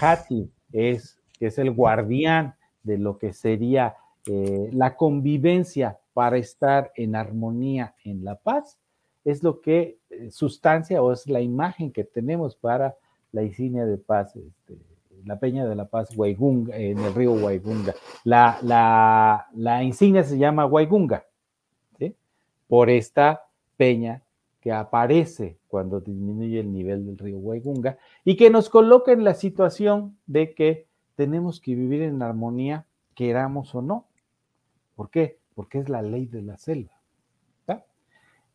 [0.00, 6.92] Hati es, que es el guardián de lo que sería eh, la convivencia para estar
[6.94, 8.78] en armonía, en la paz,
[9.24, 12.96] es lo que eh, sustancia o es la imagen que tenemos para
[13.32, 14.78] la insignia de paz, este,
[15.24, 17.94] la Peña de la Paz Waigunga, en el río Waigunga.
[18.24, 18.58] La,
[19.54, 21.24] la, insignia se llama Waigunga,
[22.70, 24.22] por esta peña
[24.60, 29.34] que aparece cuando disminuye el nivel del río Waigunga y que nos coloca en la
[29.34, 34.06] situación de que tenemos que vivir en armonía, queramos o no.
[34.94, 35.40] ¿Por qué?
[35.56, 36.92] Porque es la ley de la selva.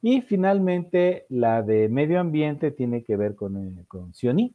[0.01, 4.53] Y finalmente, la de medio ambiente tiene que ver con, eh, con Sioní.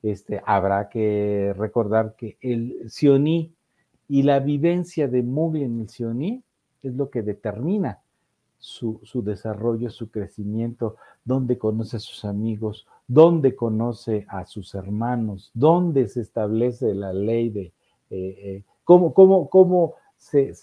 [0.00, 3.52] Este, habrá que recordar que el Sioní
[4.08, 6.44] y la vivencia de Mowgli en el Sioní
[6.82, 8.03] es lo que determina
[8.58, 16.08] su, desarrollo, su crecimiento, dónde conoce a sus amigos, dónde conoce a sus hermanos, dónde
[16.08, 17.72] se establece la ley de eh,
[18.10, 20.54] eh, cómo, cómo, cómo se,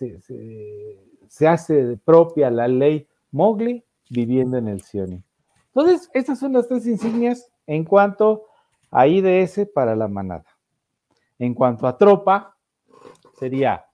[1.48, 5.24] hace propia la ley Mowgli viviendo en el Sioni.
[5.68, 8.46] Entonces, estas son las tres insignias en cuanto
[8.90, 10.46] a IDS para la manada.
[11.40, 12.56] En cuanto a tropa,
[13.40, 13.86] sería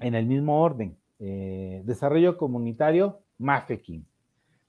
[0.00, 0.99] en el mismo orden.
[1.20, 4.04] Eh, desarrollo comunitario, Mafeking.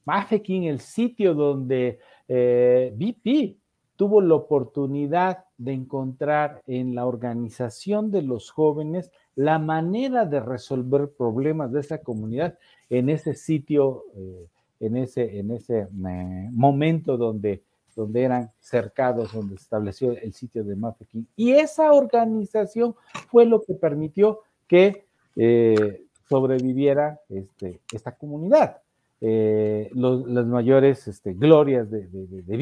[0.05, 3.57] Mafeking, el sitio donde eh, BP
[3.95, 11.11] tuvo la oportunidad de encontrar en la organización de los jóvenes la manera de resolver
[11.15, 12.57] problemas de esa comunidad
[12.89, 14.47] en ese sitio, eh,
[14.79, 17.63] en ese, en ese eh, momento donde,
[17.95, 21.27] donde eran cercados, donde se estableció el sitio de Mafeking.
[21.35, 22.95] Y esa organización
[23.29, 28.77] fue lo que permitió que eh, sobreviviera este, esta comunidad.
[29.19, 32.57] las mayores este, glorias de, de, de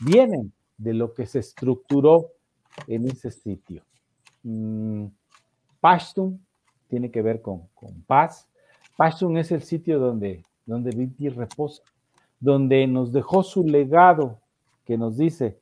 [0.00, 2.30] vienen de lo que se estructuró
[2.86, 3.82] en ese sitio.
[4.44, 5.06] Mm,
[5.80, 6.40] Pashtun
[6.88, 7.68] tiene que ver con,
[8.06, 8.48] paz.
[8.96, 10.92] Pashtun es el sitio donde, donde
[11.34, 11.82] reposa,
[12.38, 14.40] donde nos dejó su legado
[14.84, 15.58] que nos dice,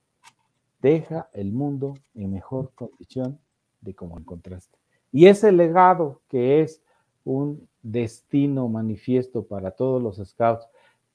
[0.83, 3.39] deja el mundo en mejor condición
[3.81, 4.77] de como encontraste.
[5.13, 6.83] Y ese legado que es
[7.25, 10.67] un destino manifiesto para todos los scouts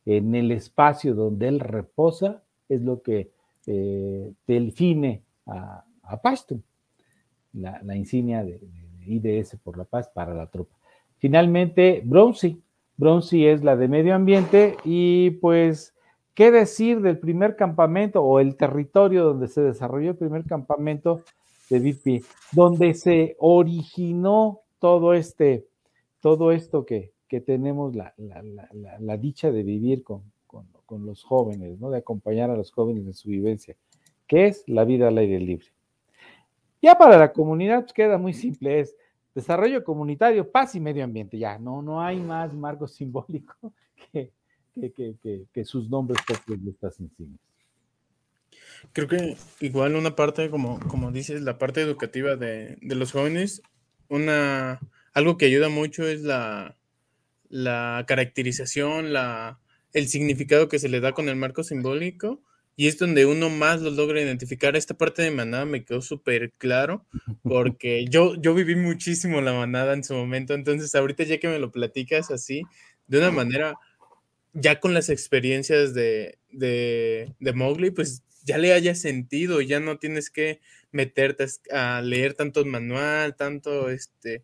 [0.05, 3.31] en el espacio donde él reposa, es lo que
[3.67, 6.21] eh, delfine a, a
[7.53, 8.59] la, insignia de,
[9.07, 10.75] IDS por la paz para la tropa.
[11.17, 12.61] Finalmente, Bronzy.
[12.97, 15.93] Bronzy es la de medio ambiente y pues,
[16.33, 21.21] ¿qué decir del primer campamento o el territorio donde se desarrolló el primer campamento
[21.69, 25.65] de BP, donde se originó todo este,
[26.25, 27.13] todo esto que,
[27.45, 28.15] tenemos la,
[29.19, 31.91] dicha de vivir con, con los jóvenes, ¿no?
[31.91, 33.75] De acompañar a los jóvenes en su vivencia,
[34.25, 35.67] que es la vida al aire libre.
[36.81, 38.95] Ya para la comunidad pues, queda muy simple, es
[39.35, 41.37] desarrollo comunitario, paz y medio ambiente.
[41.37, 43.71] Ya, no, no hay más marco simbólico
[44.11, 44.31] que,
[45.53, 47.39] que, sus nombres propios de estas insignias.
[48.93, 53.61] Creo que igual una parte, como, como dices, la parte educativa de, de los jóvenes,
[54.09, 54.79] una,
[55.15, 56.77] algo que ayuda mucho es la,
[57.49, 59.59] la caracterización, la,
[59.93, 62.43] el significado que se le da con el marco simbólico
[62.75, 64.75] y es donde uno más lo logra identificar.
[64.75, 67.05] Esta parte de manada me quedó súper claro
[67.43, 71.59] porque yo, yo viví muchísimo la manada en su momento, entonces ahorita ya que me
[71.59, 72.63] lo platicas así,
[73.07, 73.75] de una manera,
[74.51, 79.97] ya con las experiencias de, de, de Mowgli, pues ya le haya sentido, ya no
[79.97, 80.59] tienes que
[80.91, 84.43] meterte a leer tanto manual, tanto este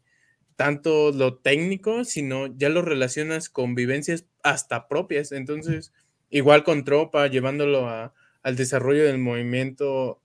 [0.61, 5.31] tanto lo técnico, sino ya lo relacionas con vivencias hasta propias.
[5.31, 5.91] Entonces,
[6.29, 10.21] igual con Tropa, llevándolo al desarrollo del movimiento,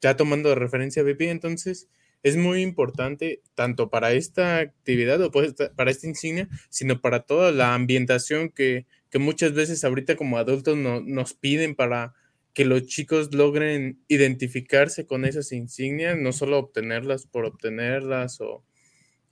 [0.00, 1.88] ya tomando de referencia a BP, entonces
[2.22, 7.74] es muy importante tanto para esta actividad o para esta insignia, sino para toda la
[7.74, 12.14] ambientación que, muchas veces ahorita como adultos nos piden para
[12.54, 18.62] que los chicos logren identificarse con esas insignias, no solo obtenerlas por obtenerlas o,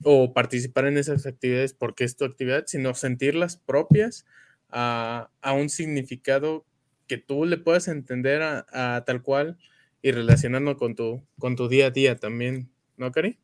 [0.02, 4.24] o participar en esas actividades porque es tu actividad, sino sentirlas propias
[4.70, 6.64] a, un significado
[7.06, 9.58] que tú le puedas entender a, tal cual
[10.02, 13.38] y relacionando con tu, con tu día a día también, ¿no, Cari?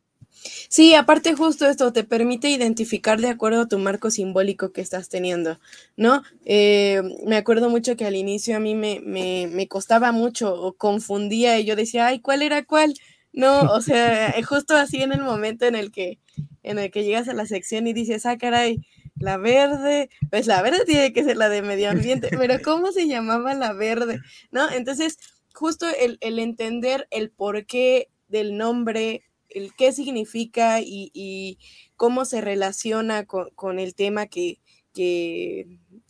[0.69, 5.09] Sí, aparte justo esto te permite identificar de acuerdo a tu marco simbólico que estás
[5.09, 5.61] teniendo,
[5.97, 6.23] ¿no?
[6.45, 10.73] Eh, me acuerdo mucho que al inicio a mí me, me, me, costaba mucho o
[10.73, 12.95] confundía y yo decía, ay, ¿cuál era cuál?
[13.35, 16.21] No, o sea, justo así en el momento en el que
[16.63, 20.63] en el que llegas a la sección y dices, ah, caray, la verde, pues la
[20.63, 24.21] verde tiene que ser la de medio ambiente, pero ¿cómo se llamaba la verde?
[24.51, 24.71] ¿No?
[24.71, 25.19] Entonces,
[25.53, 31.59] justo el, entender el porqué del nombre, el qué significa y,
[31.97, 34.61] cómo se relaciona con, el tema que,
[34.93, 35.67] que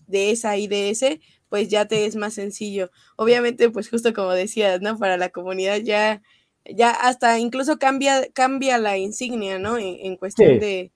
[0.07, 2.91] de esa y de ese, pues ya te es más sencillo.
[3.17, 4.99] Obviamente, pues justo como decías, ¿no?
[4.99, 6.23] Para la comunidad ya
[6.65, 9.77] ya hasta incluso cambia, cambia la insignia, ¿no?
[9.79, 10.91] En, cuestión de,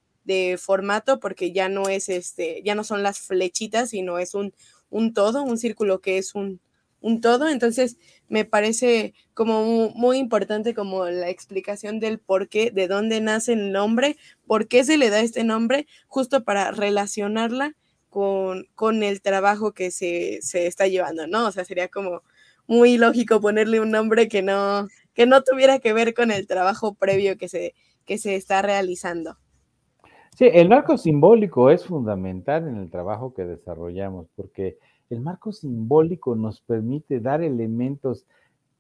[0.59, 4.53] formato, porque ya no es este, ya no son las flechitas, sino es un,
[4.91, 6.61] un todo, un círculo que es un,
[7.01, 7.49] un todo.
[7.49, 7.97] Entonces,
[8.29, 13.73] me parece como muy, importante como la explicación del por qué, de dónde nace el
[13.73, 14.17] nombre,
[14.47, 17.75] por qué se le da este nombre, justo para relacionarla
[18.11, 21.47] con, con el trabajo que se, se está llevando, ¿no?
[21.47, 22.23] O sea, sería como
[22.67, 24.89] muy lógico ponerle un nombre que no,
[25.19, 29.37] que no tuviera que ver con el trabajo previo que se, que se está realizando.
[30.37, 34.79] Sí, el marco simbólico es fundamental en el trabajo que desarrollamos, porque
[35.11, 38.27] el marco simbólico nos permite dar elementos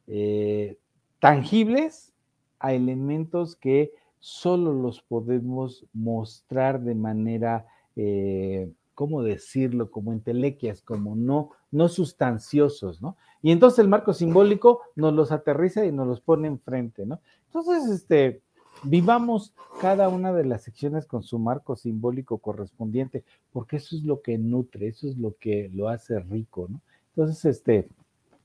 [0.06, 0.78] eh,
[1.18, 2.14] tangibles
[2.60, 7.66] a elementos que solo los podemos mostrar de manera,
[7.96, 9.92] eh, ¿cómo decirlo?
[9.92, 13.16] Como entelequias, como no, no sustanciosos, ¿no?
[13.42, 17.20] Y entonces el marco simbólico nos los aterriza y nos los pone enfrente, ¿no?
[17.46, 18.42] Entonces, este,
[18.82, 23.22] vivamos cada una de las secciones con su marco simbólico correspondiente,
[23.52, 26.80] porque eso es lo que nutre, eso es lo que lo hace rico, ¿no?
[27.10, 27.88] Entonces, este,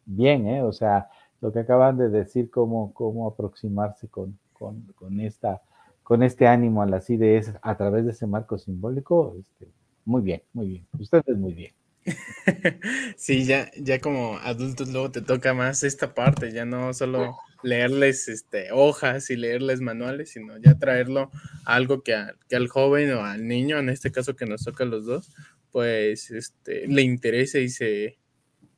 [0.06, 0.62] bien, ¿eh?
[0.62, 1.10] O sea,
[1.42, 5.64] lo que acaban de decir, cómo, cómo aproximarse con, con, esta,
[6.04, 9.72] con este ánimo a las ideas a través de ese marco simbólico, este,
[10.06, 10.88] muy bien, muy bien.
[11.00, 11.74] Ustedes muy bien.
[13.18, 18.28] Sí, ya, ya como adultos luego te toca más esta parte, ya no solo leerles
[18.28, 21.32] este, hojas y leerles manuales, sino ya traerlo
[21.66, 22.16] a algo que,
[22.50, 25.32] que al joven o al niño, en este caso que nos toca a los dos,
[25.72, 28.18] pues este, le interese y se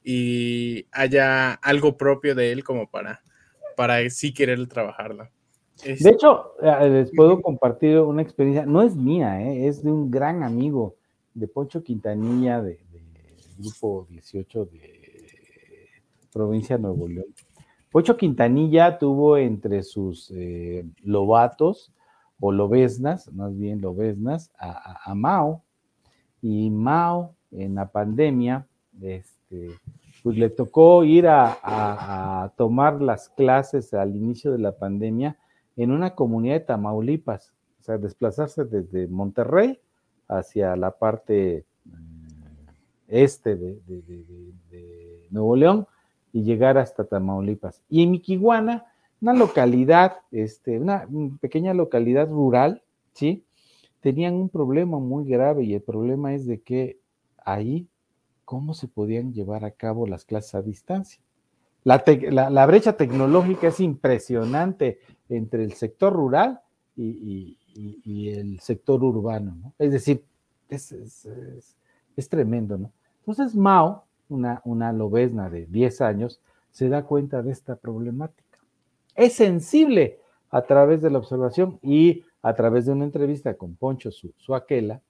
[0.07, 3.21] y haya algo propio de él como para,
[3.75, 5.27] para sí querer trabajarlo.
[5.83, 10.11] De hecho, eh, les puedo compartir una experiencia, no es mía, eh, es de un
[10.11, 10.95] gran amigo
[11.35, 12.79] de Poncho Quintanilla, de,
[13.57, 15.05] grupo 18 de
[16.33, 17.27] provincia de Nuevo León.
[17.91, 21.93] Pocho Quintanilla tuvo entre sus eh, lobatos
[22.39, 25.63] o lobesnas, más bien lobesnas, a, Mao.
[26.41, 28.67] Y Mao en la pandemia,
[29.01, 29.69] este,
[30.23, 35.37] pues le tocó ir a, a, tomar las clases al inicio de la pandemia
[35.77, 39.79] en una comunidad de Tamaulipas, o sea, desplazarse desde Monterrey
[40.27, 41.65] hacia la parte
[43.07, 43.79] este de,
[45.29, 45.87] Nuevo León
[46.31, 47.81] y llegar hasta Tamaulipas.
[47.89, 48.85] Y en Miquihuana,
[49.21, 51.07] una localidad, este, una
[51.41, 53.43] pequeña localidad rural, ¿sí?
[54.01, 56.99] Tenían un problema muy grave y el problema es de que
[57.43, 57.87] ahí,
[58.45, 61.21] ¿cómo se podían llevar a cabo las clases a distancia?
[61.83, 62.03] La,
[62.49, 64.99] la, brecha tecnológica es impresionante.
[65.29, 66.61] entre el sector rural
[66.95, 69.73] y, el sector urbano, ¿no?
[69.77, 70.23] Es decir,
[70.69, 70.95] es,
[72.29, 72.91] tremendo, ¿no?
[73.19, 76.39] Entonces Mao, una, una lobesna de 10 años,
[76.71, 78.59] se da cuenta de esta problemática.
[79.15, 80.19] Es sensible
[80.49, 85.01] a través de la observación y a través de una entrevista con Poncho Suaquela,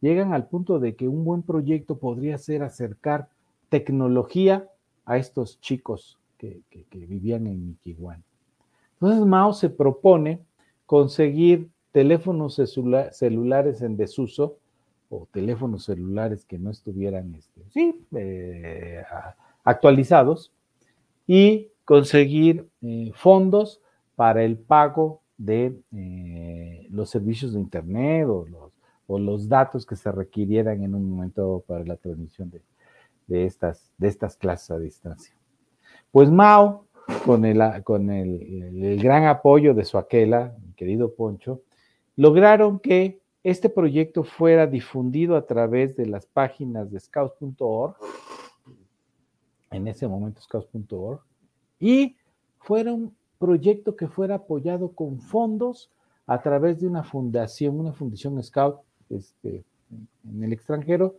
[0.00, 3.28] llegan al punto de que un buen proyecto podría ser acercar
[3.68, 4.68] tecnología
[5.04, 6.62] a estos chicos que,
[6.92, 8.22] vivían en Michihuán.
[8.94, 10.40] Entonces Mao se propone
[10.86, 12.54] conseguir teléfonos
[13.10, 14.56] celulares en desuso
[15.10, 19.02] o teléfonos celulares que no estuvieran este, sí, eh,
[19.64, 20.52] actualizados
[21.26, 23.80] y conseguir eh, fondos
[24.14, 28.72] para el pago de eh, los servicios de Internet o los,
[29.08, 32.62] o los, datos que se requirieran en un momento para la transmisión de,
[33.26, 35.34] de, estas, de estas clases a distancia.
[36.12, 36.84] Pues Mao,
[37.26, 41.62] con el, con el, gran apoyo de su aquela, mi querido Poncho,
[42.18, 47.94] lograron que este proyecto fuera difundido a través de las páginas de scouts.org,
[49.70, 51.20] en ese momento scouts.org,
[51.78, 52.16] y
[52.58, 55.92] fuera un proyecto que fuera apoyado con fondos
[56.26, 59.64] a través de una fundación, una fundación scout este,
[60.28, 61.18] en el extranjero,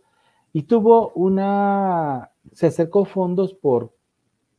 [0.52, 3.94] y tuvo una, se acercó fondos por,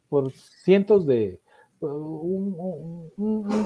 [0.10, 1.40] por cientos de,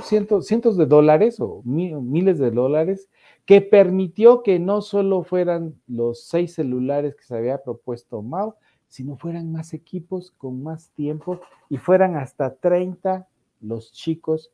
[0.03, 3.09] cientos de dólares o miles de dólares
[3.45, 8.55] que permitió que no solo fueran los seis celulares que se había propuesto Mao,
[8.87, 13.27] sino fueran más equipos con más tiempo y fueran hasta 30
[13.61, 14.51] los chicos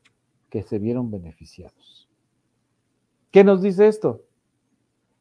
[0.49, 2.09] que se vieron beneficiados.
[3.29, 4.23] ¿Qué nos dice esto?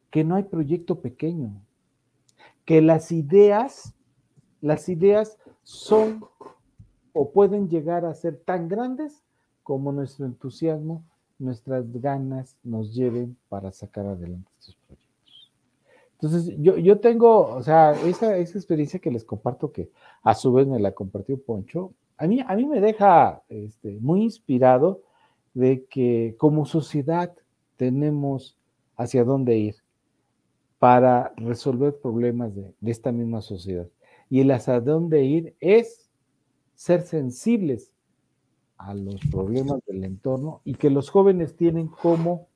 [0.09, 1.61] Que no hay proyecto pequeño,
[2.65, 3.93] que las ideas,
[4.59, 6.25] las ideas son
[7.13, 9.23] o pueden llegar a ser tan grandes
[9.63, 11.03] como nuestro entusiasmo,
[11.39, 15.51] nuestras ganas nos lleven para sacar adelante estos proyectos.
[16.13, 19.89] Entonces, yo, yo tengo, o sea, esa, esa experiencia que les comparto, que
[20.21, 24.21] a su vez me la compartió Poncho, a mí, a mí me deja este, muy
[24.21, 25.01] inspirado
[25.55, 27.33] de que como sociedad
[27.75, 28.55] tenemos
[28.95, 29.75] hacia dónde ir
[30.77, 33.87] para resolver problemas de, de esta misma sociedad.
[34.29, 36.10] Y el hacia dónde ir es
[36.81, 37.91] ser sensibles
[38.75, 42.47] a los problemas del entorno y que los jóvenes tienen cómo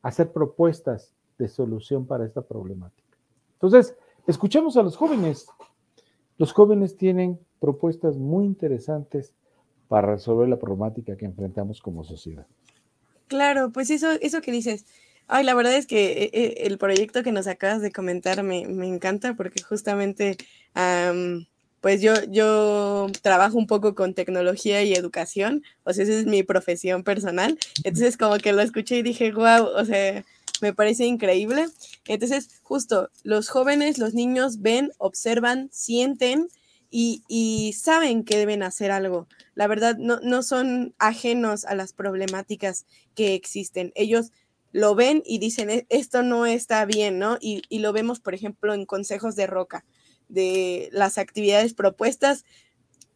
[0.00, 3.16] hacer propuestas de solución para esta problemática.
[3.54, 3.96] Entonces,
[4.28, 5.48] escuchemos a los jóvenes.
[6.36, 9.34] Los jóvenes tienen propuestas muy interesantes
[9.88, 12.46] para resolver la problemática que enfrentamos como sociedad.
[13.26, 14.86] Claro, pues eso, eso que dices.
[15.26, 18.60] Ay, la verdad es que eh, eh, el proyecto que nos acabas de comentar me,
[18.86, 20.36] encanta porque justamente
[21.80, 26.42] pues yo, yo trabajo un poco con tecnología y educación, o sea, esa es mi
[26.42, 27.58] profesión personal.
[27.84, 30.24] Entonces, como que lo escuché y dije, wow, o sea,
[30.60, 31.66] me parece increíble.
[32.06, 36.48] Entonces, justo, los jóvenes, los niños ven, observan, sienten
[36.90, 39.28] y, y saben que deben hacer algo.
[39.54, 43.92] La verdad, no, no son ajenos a las problemáticas que existen.
[43.94, 44.32] Ellos
[44.72, 47.38] lo ven y dicen, e, esto no está bien, ¿no?
[47.40, 49.84] Y, y lo vemos, por ejemplo, en consejos de roca
[50.28, 52.44] de las actividades propuestas,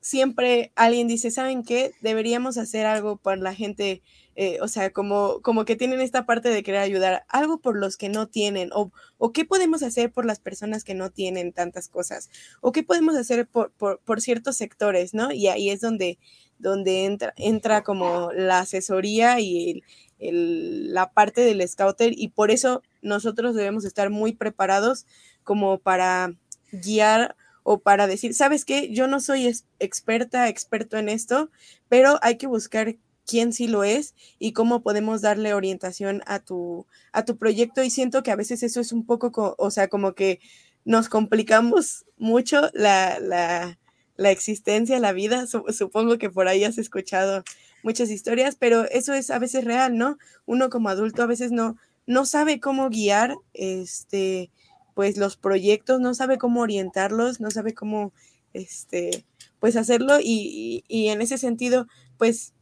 [0.02, 1.94] siempre alguien dice, ¿saben qué?
[2.02, 4.02] Deberíamos hacer algo por la gente,
[4.34, 7.96] eh, o sea, como, como que tienen esta parte de querer ayudar, algo por los
[7.96, 11.88] que no tienen, o, o qué podemos hacer por las personas que no tienen tantas
[11.88, 15.30] cosas, o qué podemos hacer por, por, ciertos sectores, ¿no?
[15.32, 16.18] Y ahí es donde,
[16.58, 19.82] donde entra, entra como la asesoría y
[20.18, 25.06] la parte del scouter, y por eso nosotros debemos estar muy preparados
[25.44, 26.34] como para
[26.72, 28.92] guiar o para decir, ¿sabes qué?
[28.92, 31.50] Yo no soy experta, experto en esto,
[31.88, 32.96] pero hay que buscar
[33.26, 37.82] quién sí lo es y cómo podemos darle orientación a tu, a tu proyecto.
[37.82, 40.40] Y siento que a veces eso es un poco, o sea, como que
[40.84, 43.78] nos complicamos mucho la, la,
[44.16, 45.46] la existencia, la vida.
[45.46, 47.44] supongo que por ahí has escuchado
[47.82, 50.18] muchas historias, pero eso es a veces real, ¿no?
[50.46, 54.50] Uno como adulto a veces no, no sabe cómo guiar este,
[54.94, 58.12] pues los proyectos, no sabe cómo orientarlos, no sabe cómo,
[58.52, 59.24] este,
[59.58, 61.86] pues hacerlo y, en ese sentido,
[62.18, 62.54] pues,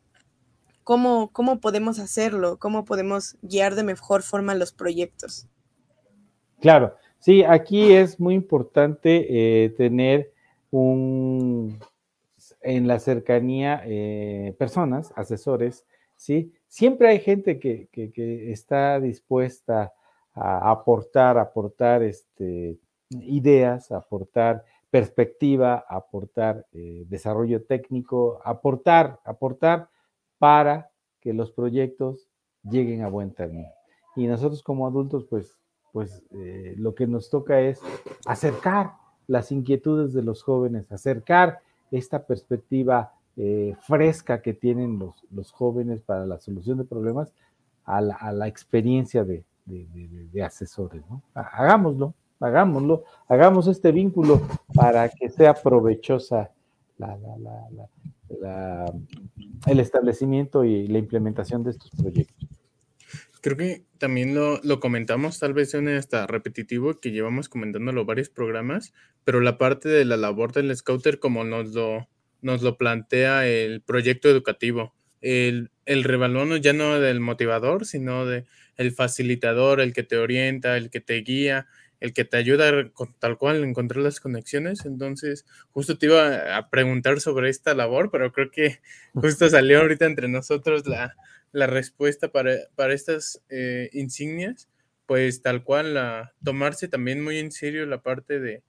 [0.85, 2.59] ¿cómo, ¿cómo podemos hacerlo?
[2.59, 5.47] ¿Cómo podemos guiar de mejor forma los proyectos?
[6.61, 10.33] Claro, sí, aquí es muy importante eh, tener
[10.71, 11.79] un,
[12.61, 16.53] en la cercanía eh, personas, asesores, ¿sí?
[16.69, 19.93] Siempre hay gente que, que, que está dispuesta
[20.35, 22.79] aportar, aportar este,
[23.11, 29.89] ideas, aportar perspectiva, aportar eh, desarrollo técnico, aportar, aportar
[30.39, 32.29] para que los proyectos
[32.63, 33.69] lleguen a buen término.
[34.17, 35.57] Y nosotros como adultos, pues,
[35.93, 37.81] pues eh, lo que nos toca es
[38.27, 38.95] acercar
[39.27, 41.61] las inquietudes de los jóvenes, acercar
[41.93, 47.33] esta perspectiva eh, fresca que tienen los, los, jóvenes para la solución de problemas
[47.85, 49.45] a la, experiencia de,
[50.45, 51.03] asesores.
[51.09, 51.23] ¿no?
[51.35, 54.41] Hagámoslo, hagámoslo, hagamos este vínculo
[54.75, 56.51] para que sea provechosa
[59.67, 62.49] el establecimiento y la implementación de estos proyectos.
[63.43, 68.29] Creo que también lo, lo comentamos, tal vez sea hasta repetitivo, que llevamos comentándolo varios
[68.29, 68.93] programas,
[69.25, 72.07] pero la parte de la labor del scouter, como nos lo,
[72.43, 76.05] nos lo plantea el proyecto educativo, el, el
[76.61, 78.45] ya no del motivador, sino de
[78.81, 81.67] el facilitador, el que te orienta, el que te guía,
[82.01, 84.87] el que te ayuda tal cual a encontrar las conexiones.
[84.87, 88.81] Entonces, justo te iba a preguntar sobre esta labor, pero creo que
[89.15, 91.15] justo salió ahorita entre nosotros la,
[91.53, 94.71] la respuesta para, para estas eh, insignias,
[95.05, 98.63] pues tal cual, la, tomarse también muy en serio la parte de,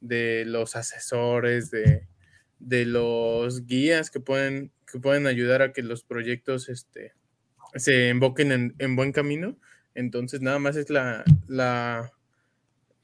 [0.00, 2.08] de los asesores, de,
[2.58, 7.12] de, los guías que pueden, que pueden ayudar a que los proyectos este,
[7.74, 9.56] se emboquen en, en buen camino.
[9.94, 12.12] Entonces, nada más es la, la,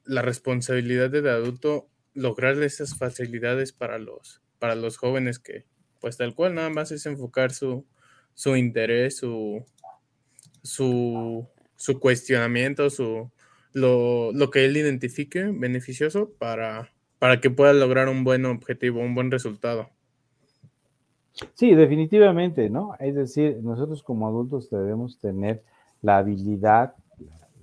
[0.05, 5.65] la responsabilidad del adulto lograr esas facilidades para los, para los jóvenes que,
[6.01, 7.87] pues tal cual, nada más es enfocar su,
[8.35, 9.65] su interés, su,
[10.63, 13.31] su, su cuestionamiento, su,
[13.73, 19.15] lo, lo, que él identifique beneficioso para, para que pueda lograr un buen objetivo, un
[19.15, 19.91] buen resultado.
[21.55, 22.95] Sí, definitivamente, ¿no?
[23.01, 25.65] Es decir, nosotros como adultos debemos tener
[26.01, 26.95] la habilidad,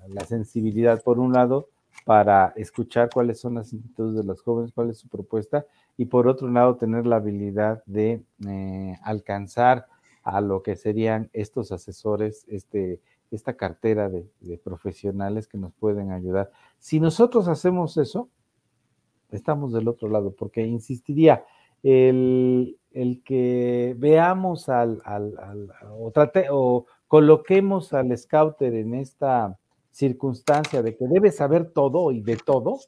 [0.07, 1.69] la sensibilidad, por un lado,
[2.05, 5.65] para escuchar cuáles son las inquietudes de los jóvenes, cuál es su propuesta,
[5.97, 9.87] y por otro lado, tener la habilidad de eh, alcanzar
[10.23, 12.99] a lo que serían estos asesores, este,
[13.31, 16.51] esta cartera de, profesionales que nos pueden ayudar.
[16.79, 18.29] Si nosotros hacemos eso,
[19.31, 21.45] estamos del otro lado, porque insistiría,
[21.83, 22.77] el,
[23.25, 25.01] que veamos al,
[25.91, 29.57] o, trate, o coloquemos al scouter en esta
[29.91, 32.79] circunstancia de que debe saber todo y de todo,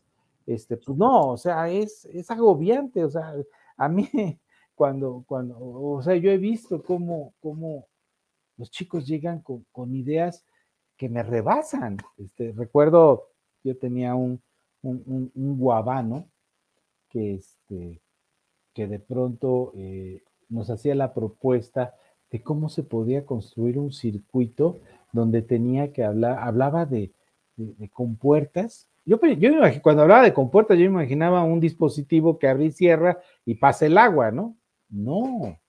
[0.45, 3.33] este, pues no, o sea, es, es agobiante, o sea,
[3.77, 4.09] a mí
[4.75, 7.87] cuando, cuando, o sea, yo he visto cómo, cómo
[8.57, 10.45] los chicos llegan con, ideas
[10.97, 11.97] que me rebasan.
[12.17, 13.29] Este, recuerdo,
[13.63, 14.41] yo tenía un,
[14.83, 16.29] un, guabano
[17.09, 18.01] que, este,
[18.73, 21.95] que de pronto eh, nos hacía la propuesta
[22.31, 24.79] de cómo se podía construir un circuito
[25.11, 27.11] donde tenía que hablar, hablaba de,
[27.55, 28.89] de, compuertas.
[29.05, 29.51] Yo, yo
[29.81, 33.97] cuando hablaba de compuertas, yo imaginaba un dispositivo que abre y cierra y pasa el
[33.97, 34.55] agua, ¿no?
[34.89, 35.59] No,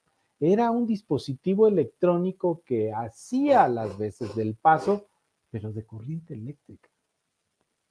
[0.40, 5.06] era un dispositivo electrónico que hacía las veces del paso,
[5.50, 6.88] pero de corriente eléctrica.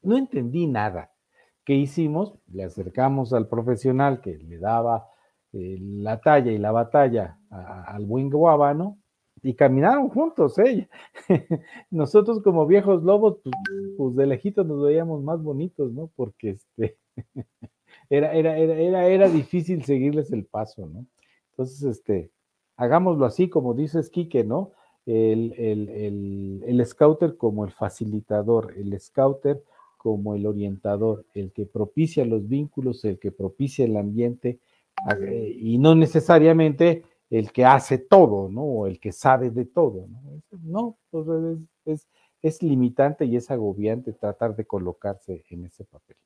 [0.01, 1.11] No entendí nada.
[1.66, 2.34] ¿Qué hicimos?
[2.51, 5.09] Le acercamos al profesional que le daba
[5.53, 8.97] eh, la talla y la batalla al buen guabano
[9.43, 10.57] y caminaron juntos.
[10.59, 10.89] ¿eh?
[11.91, 13.55] Nosotros como viejos lobos, pues,
[13.97, 16.09] pues, de lejitos nos veíamos más bonitos, ¿no?
[16.16, 16.97] Porque este,
[18.09, 21.05] era, era, era, era difícil seguirles el paso, ¿no?
[21.51, 22.32] Entonces, este,
[22.78, 24.72] hagámoslo así, como dices, Quique, ¿no?
[25.05, 25.53] El,
[26.66, 29.61] el, scouter como el facilitador, el scouter
[30.04, 34.60] como el orientador, el que propicia los vínculos, el que propicia el ambiente,
[35.18, 38.64] eh, y no necesariamente el que hace todo, ¿no?
[38.64, 40.41] O el que sabe de todo, ¿no?
[40.62, 41.26] No, pues
[41.86, 42.08] es,
[42.41, 46.18] es limitante y es agobiante tratar de colocarse en ese papel.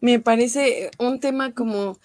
[0.00, 1.98] me parece un tema como,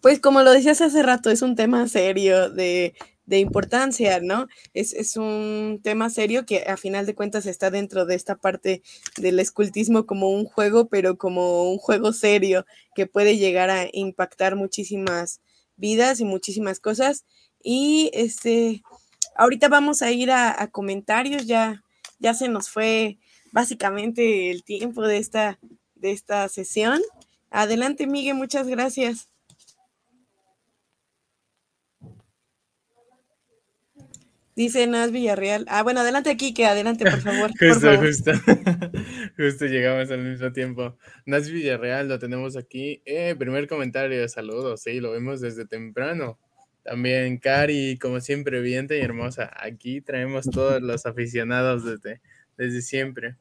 [0.00, 2.94] pues como lo decías hace rato, es un tema serio de,
[3.38, 4.46] importancia, ¿no?
[4.74, 8.82] Es, un tema serio que a final de cuentas está dentro de esta parte
[9.16, 14.56] del escultismo como un juego, pero como un juego serio que puede llegar a impactar
[14.56, 15.40] muchísimas
[15.76, 17.24] vidas y muchísimas cosas.
[17.62, 18.82] Y este,
[19.36, 21.82] ahorita vamos a ir a, comentarios, ya,
[22.18, 23.18] ya se nos fue
[23.52, 25.58] básicamente el tiempo de esta,
[25.94, 27.00] de esta sesión.
[27.50, 29.31] Adelante, Miguel, muchas gracias.
[34.62, 35.64] Dice Nas Villarreal.
[35.66, 37.50] Ah, bueno, adelante que adelante, por favor.
[37.58, 38.30] justo, justo.
[39.36, 40.96] justo llegamos al mismo tiempo.
[41.26, 43.02] Nas Villarreal, lo tenemos aquí.
[43.04, 46.38] Eh, primer comentario, saludos, sí, lo vemos desde temprano.
[46.84, 49.50] También Cari, como siempre, brillante y hermosa.
[49.56, 52.20] Aquí traemos todos los aficionados desde,
[52.56, 53.34] desde siempre.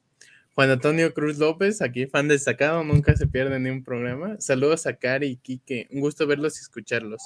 [0.56, 4.38] Juan Antonio Cruz López, aquí fan destacado, nunca se pierde ni un programa.
[4.40, 7.22] Saludos a Cari y Quique, un gusto verlos y escucharlos.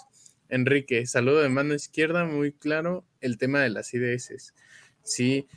[0.49, 4.53] Enrique, saludo de mano izquierda, muy claro el tema de las IDS.
[5.03, 5.47] Sí,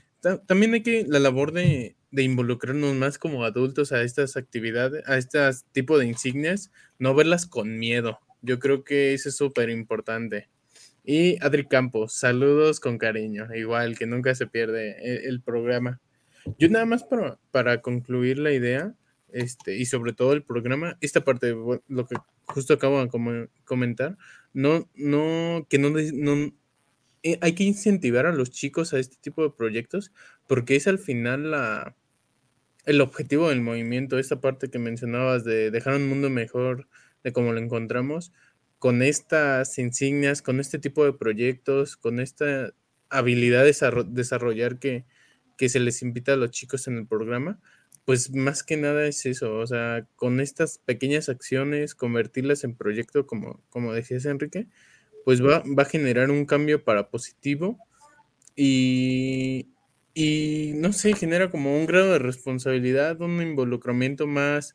[0.46, 5.16] también hay que la labor de, de, involucrarnos más como adultos a estas actividades, a
[5.16, 5.38] este
[5.72, 8.18] tipo de insignias, no verlas con miedo.
[8.42, 10.48] Yo creo que eso es súper importante.
[11.04, 16.00] Y Adri Campos, saludos con cariño, igual que nunca se pierde el, el programa.
[16.58, 18.94] Yo nada más para, para concluir la idea,
[19.32, 21.54] este, y sobre todo el programa, esta parte,
[21.88, 22.16] lo que
[22.46, 24.16] justo acabo de comentar,
[24.52, 26.52] no, no, que no, no
[27.22, 30.12] eh, hay que incentivar a los chicos a este tipo de proyectos,
[30.46, 31.96] porque es al final la,
[32.84, 36.88] el objetivo del movimiento, esta parte que mencionabas de dejar un mundo mejor
[37.24, 38.32] de como lo encontramos,
[38.78, 42.72] con estas insignias, con este tipo de proyectos, con esta
[43.10, 45.04] habilidad de desarrollar que,
[45.56, 47.60] que se les invita a los chicos en el programa,
[48.08, 53.26] pues más que nada es eso, o sea, con estas pequeñas acciones, convertirlas en proyecto,
[53.26, 54.66] como, como decías Enrique,
[55.26, 57.76] pues va, va a generar un cambio para positivo
[58.56, 59.68] y,
[60.14, 64.74] y, no sé, genera como un grado de responsabilidad, un involucramiento más,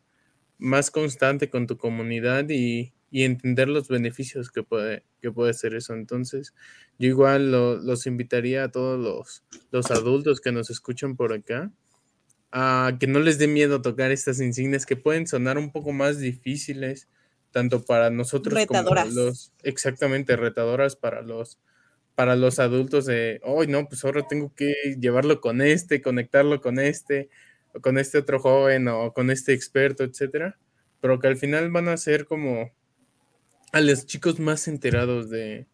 [0.60, 5.74] más constante con tu comunidad y, y entender los beneficios que puede, que puede ser
[5.74, 5.96] eso.
[5.96, 6.54] Entonces,
[7.00, 11.72] yo igual los invitaría a todos los, los adultos que nos escuchan por acá
[12.56, 16.20] a que no les dé miedo tocar estas insignias que pueden sonar un poco más
[16.20, 17.10] difíciles,
[17.50, 21.58] tanto para nosotros como los, exactamente, retadoras para los,
[22.14, 26.78] para los adultos de, hoy no, pues ahora tengo que llevarlo con este, conectarlo con
[26.78, 27.32] este,
[27.74, 30.60] o con este otro joven, o con este experto, etcétera,
[31.02, 32.72] pero que al final van a ser como
[33.72, 35.66] a los chicos más enterados de,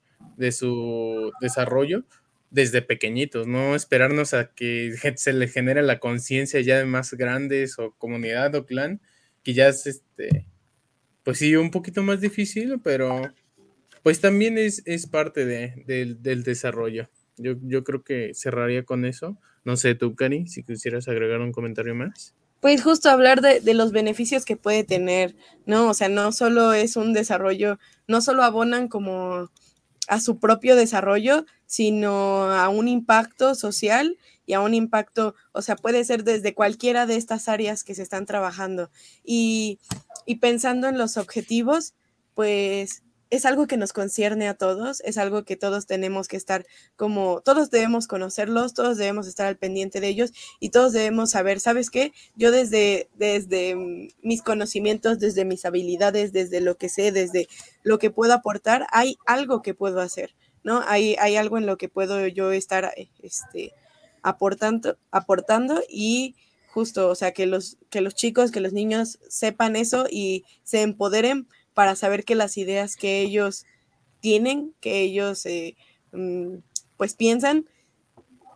[0.53, 2.05] su desarrollo
[2.51, 7.77] desde pequeñitos, no esperarnos a que se le genere la conciencia ya de más grandes
[7.77, 9.01] o comunidad o clan,
[9.43, 10.45] que ya es este,
[11.23, 13.21] pues sí, un poquito más difícil, pero
[14.03, 17.09] pues también es, es parte del desarrollo.
[17.37, 19.37] Yo, yo creo que cerraría con eso.
[19.63, 22.33] No sé, tú, Cari, si quisieras agregar un comentario más.
[22.59, 25.35] Pues justo hablar de, los beneficios que puede tener,
[25.65, 25.89] ¿no?
[25.89, 29.49] O sea, no solo es un desarrollo, no solo abonan como
[30.09, 35.75] a su propio desarrollo, sino a un impacto social y a un impacto, o sea,
[35.75, 38.89] puede ser desde cualquiera de estas áreas que se están trabajando.
[39.23, 39.79] Y,
[40.25, 41.93] y pensando en los objetivos,
[42.33, 46.65] pues es algo que nos concierne a todos, es algo que todos tenemos que estar
[46.95, 51.59] como, todos debemos conocerlos, todos debemos estar al pendiente de ellos y todos debemos saber,
[51.59, 52.11] ¿sabes qué?
[52.35, 53.75] Yo desde, desde
[54.21, 57.47] mis conocimientos, desde mis habilidades, desde lo que sé, desde
[57.83, 60.81] lo que puedo aportar, hay algo que puedo hacer, ¿no?
[60.87, 63.73] Hay, hay algo en lo que puedo yo estar este,
[64.23, 66.35] aportando, aportando y
[66.69, 70.81] justo, o sea, que los, que los chicos, que los niños sepan eso y se
[70.81, 71.47] empoderen
[71.79, 73.65] para saber que las ideas que ellos
[74.19, 75.77] tienen, que ellos eh,
[76.11, 76.55] mm,
[76.97, 77.69] pues piensan,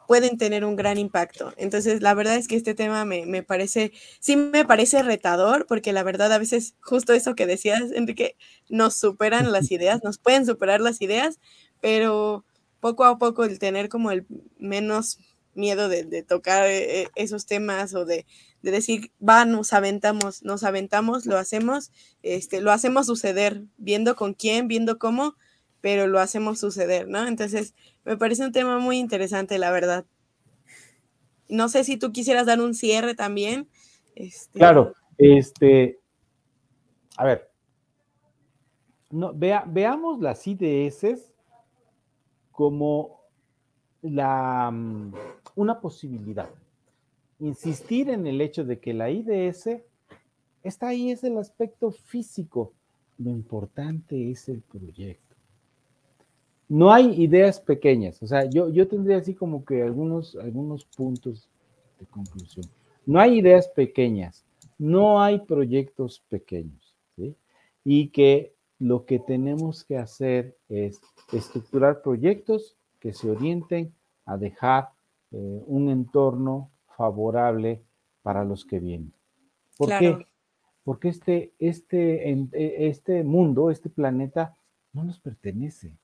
[0.10, 1.54] pueden tener un gran impacto.
[1.56, 6.04] Entonces, la verdad es que este tema me, parece, sí me parece retador, porque la
[6.04, 8.36] verdad a veces justo eso que decías, Enrique,
[8.68, 11.40] nos superan las ideas, nos pueden superar las ideas,
[11.80, 12.44] pero
[12.82, 14.26] poco a poco el tener como el
[14.58, 15.18] menos
[15.54, 18.26] miedo de, tocar eh, esos temas o de,
[18.64, 21.92] de decir, va, nos aventamos, nos aventamos, lo hacemos,
[22.24, 25.36] este, lo hacemos suceder, viendo con quién, viendo cómo,
[25.82, 27.28] pero lo hacemos suceder, ¿no?
[27.28, 30.06] Entonces, me parece un tema muy interesante, la verdad.
[31.50, 33.68] No sé si tú quisieras dar un cierre también.
[34.16, 34.60] Este...
[34.60, 36.00] Claro, este,
[37.18, 37.52] a ver,
[39.12, 41.34] no, vea, veamos las IDS
[42.50, 43.26] como
[44.02, 45.14] la, mm,
[45.56, 46.50] una posibilidad
[47.44, 49.70] insistir en el hecho de que la IDS
[50.64, 52.74] está ahí, es el aspecto físico.
[53.18, 55.36] Lo importante es el proyecto.
[56.70, 58.24] No hay ideas pequeñas.
[58.24, 61.50] O sea, yo, yo tendría así como que algunos, algunos puntos
[62.00, 62.66] de conclusión.
[63.06, 64.46] No hay ideas pequeñas,
[64.78, 66.96] no hay proyectos pequeños.
[67.86, 71.02] Y que lo que tenemos que hacer es
[71.34, 73.94] estructurar proyectos que se orienten
[74.26, 74.92] a dejar
[75.32, 77.84] eh, un entorno favorable
[78.22, 79.14] para los que vienen.
[79.78, 80.18] ¿Por qué?
[80.84, 84.58] Porque este, este, e, este mundo, este planeta,
[84.92, 85.98] no nos pertenece.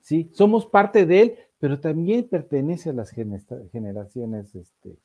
[0.00, 0.30] ¿sí?
[0.32, 4.96] Somos parte de él, pero también pertenece a las generaciones este,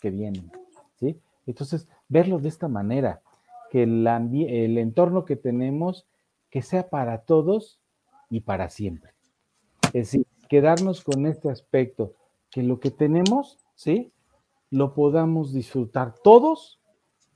[0.00, 0.50] que vienen.
[0.96, 1.20] ¿sí?
[1.46, 3.22] Entonces, verlo de esta manera,
[3.70, 6.06] que el, el entorno que tenemos,
[6.50, 7.80] que sea para todos
[8.28, 9.12] y para siempre.
[9.86, 12.14] Es decir, quedarnos con este aspecto,
[12.50, 14.12] que lo que tenemos, ¿sí?
[14.72, 16.80] Lo podamos disfrutar todos,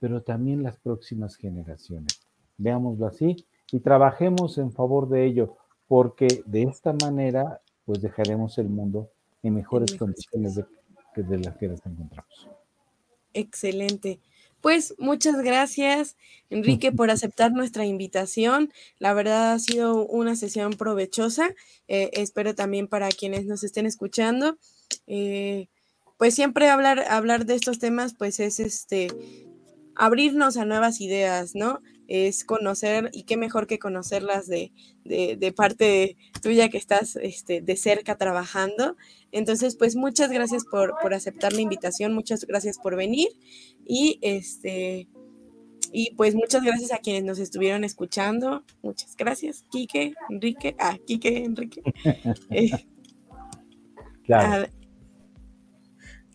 [0.01, 2.23] pero también las próximas generaciones.
[2.57, 8.71] Veámoslo así y trabajemos en favor de ello, porque de esta manera, pues dejaremos el
[8.71, 9.11] mundo
[9.43, 10.65] en mejores condiciones de,
[11.15, 12.49] de las que nos encontramos.
[13.35, 14.19] Excelente.
[14.63, 16.17] Pues muchas gracias,
[16.49, 18.73] Enrique, por aceptar nuestra invitación.
[18.99, 21.51] La verdad ha sido una sesión provechosa.
[21.87, 24.57] Eh, espero también para quienes nos estén escuchando.
[25.07, 25.69] Eh,
[26.19, 29.09] pues siempre hablar, hablar de estos temas, pues es este
[29.97, 31.81] abrirnos a nuevas ideas, ¿no?
[32.07, 34.73] Es conocer, y qué mejor que conocerlas de,
[35.05, 38.97] de, parte tuya que estás este, de cerca trabajando.
[39.33, 43.29] Entonces, pues muchas gracias por, por, aceptar la invitación, muchas gracias por venir
[43.85, 45.09] y este
[45.93, 48.65] y pues muchas gracias a quienes nos estuvieron escuchando.
[48.83, 51.83] Muchas gracias, Quique, Enrique, ah, Quique, Enrique.
[52.51, 52.71] Eh,
[54.25, 54.69] claro.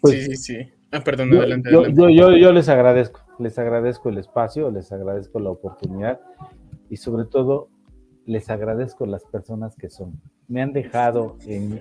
[0.01, 0.69] Pues, sí, sí, sí.
[0.91, 5.49] Ah, perdón, adelante, Yo, yo, yo les agradezco les agradezco el espacio, les agradezco la
[5.49, 6.19] oportunidad
[6.89, 7.69] y sobre todo
[8.25, 10.21] les agradezco las personas que son.
[10.47, 11.79] Me han dejado en,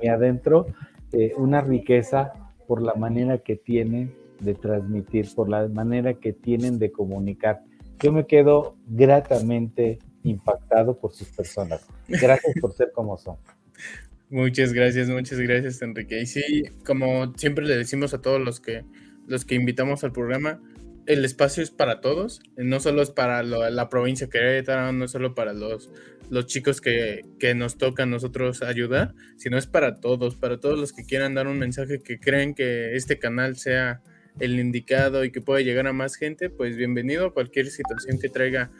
[0.00, 0.66] mi adentro
[1.12, 2.32] eh, una riqueza
[2.66, 7.62] por la manera que tienen de transmitir, por la manera que tienen de comunicar.
[8.00, 11.86] Yo me quedo gratamente impactado por sus personas.
[12.08, 13.36] Gracias por ser como son.
[14.28, 16.20] Muchas gracias, muchas gracias, Enrique.
[16.20, 18.84] Y sí, como siempre le decimos a todos los que
[19.26, 20.60] los que invitamos al programa,
[21.06, 25.34] el espacio es para todos, no solo es para la provincia de Querétaro, no solo
[25.34, 25.90] para los,
[26.30, 27.22] los chicos que,
[27.54, 31.46] nos toca a nosotros ayudar, sino es para todos, para todos los que quieran dar
[31.46, 34.02] un mensaje que creen que este canal sea
[34.40, 38.28] el indicado y que pueda llegar a más gente, pues bienvenido a cualquier situación que
[38.28, 38.70] traiga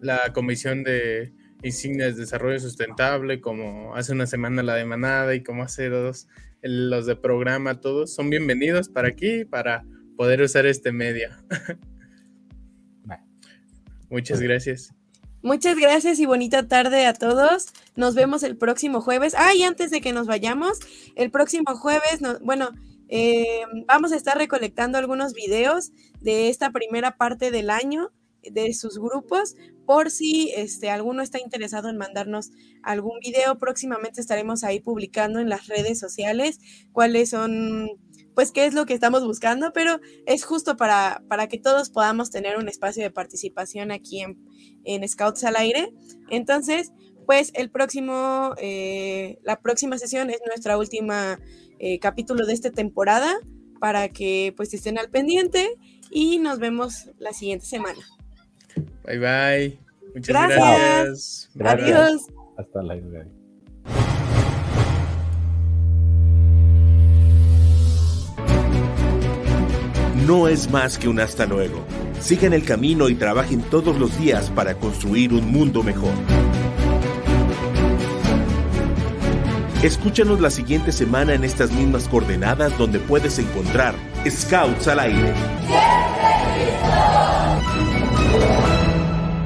[0.00, 1.32] la Comisión de
[1.62, 6.28] Insignias de Desarrollo Sustentable, como hace una semana la de Manada y como hace dos
[6.62, 9.84] los de programa, todos son bienvenidos para aquí, para
[10.16, 11.28] poder usar este medio.
[14.10, 14.92] Muchas gracias.
[15.42, 17.68] Muchas gracias y bonita tarde a todos.
[17.94, 19.34] Nos vemos el próximo jueves.
[19.36, 20.80] Ah, y antes de que nos vayamos,
[21.14, 22.70] el próximo jueves, bueno,
[23.08, 28.10] eh, vamos a estar recolectando algunos videos de esta primera parte del año
[28.52, 29.54] de sus grupos
[29.86, 32.50] por si este, alguno está interesado en mandarnos
[32.82, 33.58] algún video.
[33.58, 36.58] Próximamente estaremos ahí publicando en las redes sociales
[36.92, 37.88] cuáles son
[38.36, 42.30] pues qué es lo que estamos buscando, pero es justo para, para que todos podamos
[42.30, 44.22] tener un espacio de participación aquí
[44.84, 45.94] en, Scouts al Aire.
[46.28, 46.92] Entonces,
[47.24, 51.40] pues el próximo, eh, la próxima sesión es nuestra última
[51.78, 53.38] eh, capítulo de esta temporada
[53.80, 55.74] para que pues estén al pendiente
[56.10, 58.04] y nos vemos la siguiente semana.
[59.04, 59.78] Bye bye.
[60.14, 61.50] Muchas gracias.
[61.58, 62.26] Adiós.
[62.56, 63.36] Hasta la próxima.
[70.26, 71.84] no es más que un hasta luego.
[72.20, 76.12] Sigan el camino y trabajen todos los días para construir un mundo mejor.
[79.82, 83.94] Escúchanos la siguiente semana en estas mismas coordenadas donde puedes encontrar
[84.28, 85.32] Scouts al aire.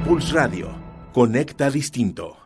[0.05, 0.79] Pulse Radio.
[1.13, 2.40] Conecta distinto.